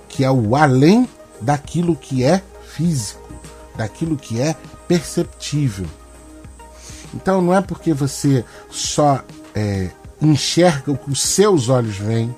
que 0.07 0.23
é 0.23 0.29
o 0.29 0.55
além 0.55 1.07
daquilo 1.39 1.95
que 1.95 2.23
é 2.23 2.41
físico, 2.67 3.29
daquilo 3.75 4.17
que 4.17 4.41
é 4.41 4.55
perceptível. 4.87 5.87
Então 7.13 7.41
não 7.41 7.53
é 7.53 7.61
porque 7.61 7.93
você 7.93 8.43
só 8.69 9.23
é, 9.55 9.89
enxerga 10.21 10.91
o 10.91 10.97
que 10.97 11.11
os 11.11 11.21
seus 11.21 11.69
olhos 11.69 11.97
veem, 11.97 12.35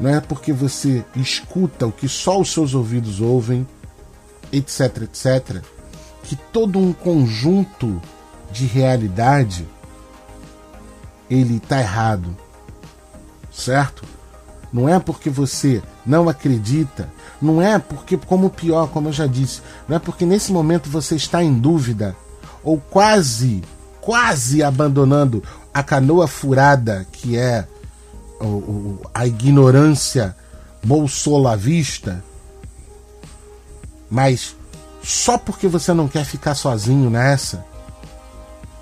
não 0.00 0.10
é 0.10 0.20
porque 0.20 0.52
você 0.52 1.04
escuta 1.16 1.86
o 1.86 1.92
que 1.92 2.08
só 2.08 2.40
os 2.40 2.52
seus 2.52 2.74
ouvidos 2.74 3.20
ouvem, 3.20 3.66
etc, 4.52 5.02
etc, 5.02 5.62
que 6.22 6.36
todo 6.36 6.78
um 6.78 6.92
conjunto 6.92 8.00
de 8.52 8.66
realidade 8.66 9.66
ele 11.28 11.56
está 11.56 11.80
errado, 11.80 12.36
certo? 13.52 14.04
Não 14.72 14.88
é 14.88 14.98
porque 14.98 15.30
você 15.30 15.82
não 16.04 16.28
acredita, 16.28 17.10
não 17.40 17.60
é 17.60 17.78
porque, 17.78 18.16
como 18.16 18.50
pior, 18.50 18.88
como 18.88 19.08
eu 19.08 19.12
já 19.12 19.26
disse, 19.26 19.62
não 19.88 19.96
é 19.96 19.98
porque 19.98 20.24
nesse 20.24 20.52
momento 20.52 20.88
você 20.88 21.16
está 21.16 21.42
em 21.42 21.54
dúvida 21.54 22.16
ou 22.62 22.78
quase, 22.78 23.62
quase 24.08 24.62
abandonando 24.62 25.44
a 25.74 25.82
canoa 25.82 26.26
furada 26.26 27.06
que 27.12 27.36
é 27.36 27.68
a 29.12 29.26
ignorância 29.26 30.34
bolsolavista, 30.82 32.24
mas 34.08 34.56
só 35.02 35.36
porque 35.36 35.68
você 35.68 35.92
não 35.92 36.08
quer 36.08 36.24
ficar 36.24 36.54
sozinho 36.54 37.10
nessa, 37.10 37.62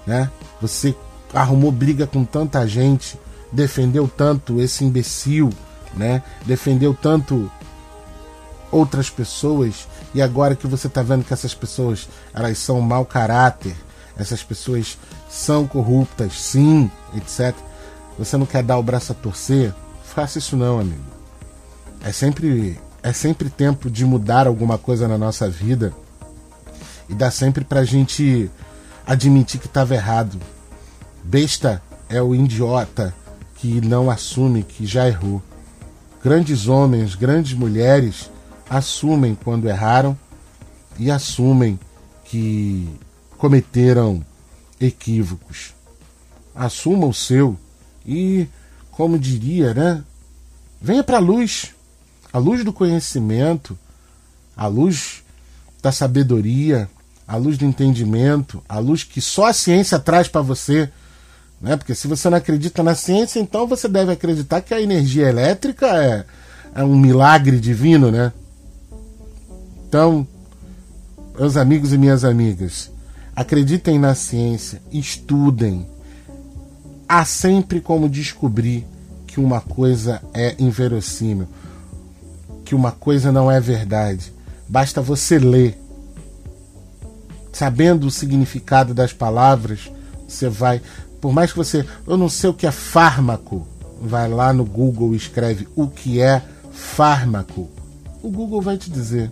né? 0.06 0.30
Você 0.60 0.94
arrumou 1.34 1.72
briga 1.72 2.06
com 2.06 2.24
tanta 2.24 2.64
gente, 2.64 3.18
defendeu 3.50 4.06
tanto 4.06 4.60
esse 4.60 4.84
imbecil, 4.84 5.50
né? 5.92 6.22
Defendeu 6.44 6.94
tanto 6.94 7.50
outras 8.70 9.10
pessoas 9.10 9.88
e 10.14 10.22
agora 10.22 10.54
que 10.54 10.68
você 10.68 10.86
está 10.86 11.02
vendo 11.02 11.24
que 11.24 11.32
essas 11.32 11.52
pessoas 11.52 12.08
elas 12.32 12.58
são 12.58 12.80
mau 12.80 13.04
caráter, 13.04 13.74
essas 14.16 14.42
pessoas 14.42 14.96
são 15.36 15.66
corruptas, 15.66 16.40
sim, 16.40 16.90
etc. 17.14 17.54
Você 18.18 18.38
não 18.38 18.46
quer 18.46 18.62
dar 18.62 18.78
o 18.78 18.82
braço 18.82 19.12
a 19.12 19.14
torcer? 19.14 19.72
Faça 20.02 20.38
isso 20.38 20.56
não, 20.56 20.80
amigo. 20.80 21.04
É 22.02 22.10
sempre 22.10 22.80
é 23.02 23.12
sempre 23.12 23.50
tempo 23.50 23.90
de 23.90 24.04
mudar 24.04 24.46
alguma 24.46 24.78
coisa 24.78 25.06
na 25.06 25.18
nossa 25.18 25.48
vida 25.48 25.92
e 27.08 27.14
dá 27.14 27.30
sempre 27.30 27.64
pra 27.64 27.84
gente 27.84 28.50
admitir 29.06 29.60
que 29.60 29.66
estava 29.66 29.94
errado. 29.94 30.40
Besta 31.22 31.82
é 32.08 32.20
o 32.20 32.34
idiota 32.34 33.14
que 33.56 33.80
não 33.80 34.10
assume 34.10 34.62
que 34.62 34.86
já 34.86 35.06
errou. 35.06 35.42
Grandes 36.24 36.66
homens, 36.66 37.14
grandes 37.14 37.52
mulheres 37.52 38.30
assumem 38.68 39.36
quando 39.44 39.68
erraram 39.68 40.18
e 40.98 41.10
assumem 41.10 41.78
que 42.24 42.88
cometeram 43.36 44.24
equívocos. 44.80 45.74
Assuma 46.54 47.06
o 47.06 47.14
seu 47.14 47.56
e, 48.04 48.46
como 48.90 49.18
diria, 49.18 49.74
né? 49.74 50.04
Venha 50.80 51.02
para 51.02 51.16
a 51.16 51.20
luz, 51.20 51.74
a 52.32 52.38
luz 52.38 52.64
do 52.64 52.72
conhecimento, 52.72 53.78
a 54.56 54.66
luz 54.66 55.22
da 55.82 55.92
sabedoria, 55.92 56.88
a 57.26 57.36
luz 57.36 57.58
do 57.58 57.64
entendimento, 57.64 58.62
a 58.68 58.78
luz 58.78 59.02
que 59.02 59.20
só 59.20 59.46
a 59.46 59.52
ciência 59.52 59.98
traz 59.98 60.28
para 60.28 60.40
você. 60.40 60.90
Né? 61.60 61.76
Porque 61.76 61.94
se 61.94 62.06
você 62.06 62.28
não 62.30 62.38
acredita 62.38 62.82
na 62.82 62.94
ciência, 62.94 63.40
então 63.40 63.66
você 63.66 63.88
deve 63.88 64.12
acreditar 64.12 64.60
que 64.60 64.74
a 64.74 64.80
energia 64.80 65.28
elétrica 65.28 65.86
é, 65.86 66.24
é 66.74 66.84
um 66.84 66.96
milagre 66.96 67.58
divino, 67.58 68.10
né? 68.10 68.32
Então, 69.88 70.26
meus 71.38 71.56
amigos 71.56 71.92
e 71.92 71.98
minhas 71.98 72.24
amigas, 72.24 72.90
acreditem 73.36 73.98
na 73.98 74.14
ciência, 74.14 74.80
estudem. 74.90 75.86
Há 77.06 77.24
sempre 77.24 77.80
como 77.80 78.08
descobrir 78.08 78.86
que 79.26 79.38
uma 79.38 79.60
coisa 79.60 80.22
é 80.34 80.56
inverossímil, 80.58 81.46
que 82.64 82.74
uma 82.74 82.90
coisa 82.90 83.30
não 83.30 83.50
é 83.50 83.60
verdade. 83.60 84.32
Basta 84.66 85.00
você 85.00 85.38
ler 85.38 85.78
sabendo 87.56 88.06
o 88.06 88.10
significado 88.10 88.92
das 88.92 89.14
palavras, 89.14 89.90
você 90.28 90.48
vai. 90.48 90.82
Por 91.20 91.32
mais 91.32 91.52
que 91.52 91.58
você. 91.58 91.86
Eu 92.06 92.16
não 92.16 92.28
sei 92.28 92.50
o 92.50 92.54
que 92.54 92.66
é 92.66 92.70
fármaco. 92.70 93.66
Vai 94.00 94.28
lá 94.28 94.52
no 94.52 94.64
Google 94.64 95.14
e 95.14 95.16
escreve 95.16 95.66
o 95.74 95.88
que 95.88 96.20
é 96.20 96.42
fármaco. 96.70 97.70
O 98.22 98.30
Google 98.30 98.60
vai 98.60 98.76
te 98.76 98.90
dizer. 98.90 99.30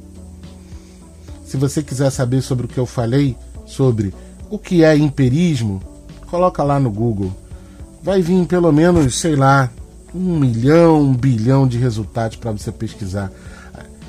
Se 1.45 1.59
você 1.59 1.83
quiser 1.83 2.11
saber 2.11 2.41
sobre 2.41 2.65
o 2.65 2.69
que 2.69 2.79
eu 2.79 2.87
falei, 2.87 3.37
sobre 3.67 4.15
o 4.51 4.59
que 4.59 4.85
é 4.85 4.97
empirismo, 4.97 5.83
coloca 6.31 6.63
lá 6.63 6.79
no 6.79 6.91
Google. 6.91 7.33
Vai 8.03 8.21
vir 8.21 8.47
pelo 8.47 8.71
menos, 8.73 9.19
sei 9.19 9.35
lá, 9.35 9.71
um 10.15 10.39
milhão, 10.39 11.01
um 11.01 11.15
bilhão 11.15 11.67
de 11.67 11.79
resultados 11.79 12.37
para 12.37 12.53
você 12.53 12.71
pesquisar. 12.71 13.33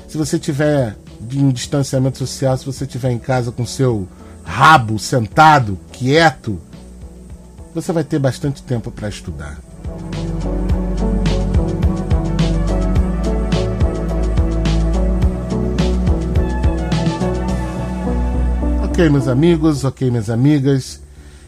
Se 0.06 0.16
você 0.16 0.38
tiver 0.38 0.96
de 1.20 1.38
um 1.38 1.50
distanciamento 1.50 2.18
social, 2.18 2.56
se 2.56 2.66
você 2.66 2.84
estiver 2.84 3.10
em 3.10 3.18
casa 3.18 3.50
com 3.50 3.66
seu 3.66 4.06
rabo 4.44 4.98
sentado, 4.98 5.78
quieto, 5.92 6.60
você 7.74 7.92
vai 7.92 8.04
ter 8.04 8.18
bastante 8.18 8.62
tempo 8.62 8.90
para 8.90 9.08
estudar. 9.08 9.58
Ok, 18.96 19.10
meus 19.10 19.28
amigos, 19.28 19.84
ok, 19.84 20.10
minhas 20.10 20.30
amigas. 20.30 21.02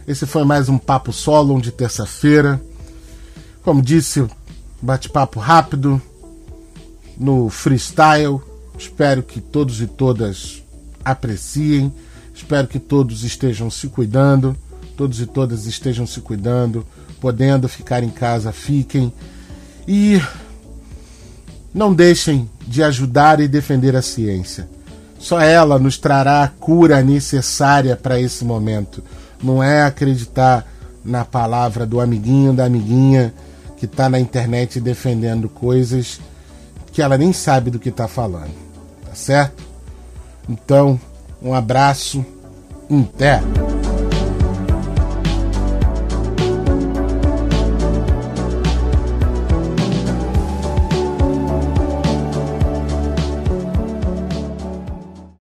Esse 0.07 0.27
foi 0.27 0.45
mais 0.45 0.69
um 0.69 0.77
Papo 0.77 1.15
Solo 1.15 1.59
de 1.63 1.73
terça-feira. 1.73 2.61
Como 3.63 3.81
disse, 3.81 4.27
bate-papo 4.83 5.41
rápido, 5.41 5.99
no 7.19 7.49
freestyle, 7.49 8.43
Espero 8.77 9.23
que 9.23 9.41
todos 9.41 9.81
e 9.81 9.87
todas 9.87 10.63
apreciem. 11.03 11.91
Espero 12.35 12.69
que 12.69 12.79
todos 12.79 13.25
estejam 13.25 13.71
se 13.71 13.89
cuidando, 13.89 14.55
todos 14.95 15.19
e 15.19 15.25
todas 15.25 15.65
estejam 15.65 16.07
se 16.07 16.21
cuidando, 16.21 16.85
podendo 17.19 17.67
ficar 17.67 18.03
em 18.03 18.11
casa, 18.11 18.53
fiquem. 18.53 19.11
E 19.89 20.21
não 21.73 21.95
deixem 21.95 22.47
de 22.67 22.83
ajudar 22.83 23.41
e 23.41 23.49
defender 23.49 23.97
a 23.97 24.03
ciência. 24.03 24.69
Só 25.18 25.40
ela 25.40 25.78
nos 25.78 25.98
trará 25.98 26.42
a 26.42 26.48
cura 26.48 27.02
necessária 27.02 27.96
para 27.96 28.20
esse 28.20 28.44
momento. 28.44 29.02
Não 29.42 29.62
é 29.62 29.83
acreditar 29.83 30.66
na 31.04 31.24
palavra 31.24 31.87
do 31.87 32.00
amiguinho, 32.00 32.52
da 32.52 32.64
amiguinha 32.64 33.35
que 33.76 33.85
está 33.85 34.09
na 34.09 34.18
internet 34.18 34.81
defendendo 34.81 35.48
coisas 35.48 36.20
que 36.92 37.00
ela 37.00 37.16
nem 37.16 37.33
sabe 37.33 37.70
do 37.70 37.78
que 37.78 37.88
está 37.90 38.09
falando 38.09 38.68
certo? 39.18 39.62
Então, 40.48 40.98
um 41.42 41.52
abraço, 41.52 42.24
até! 42.90 43.78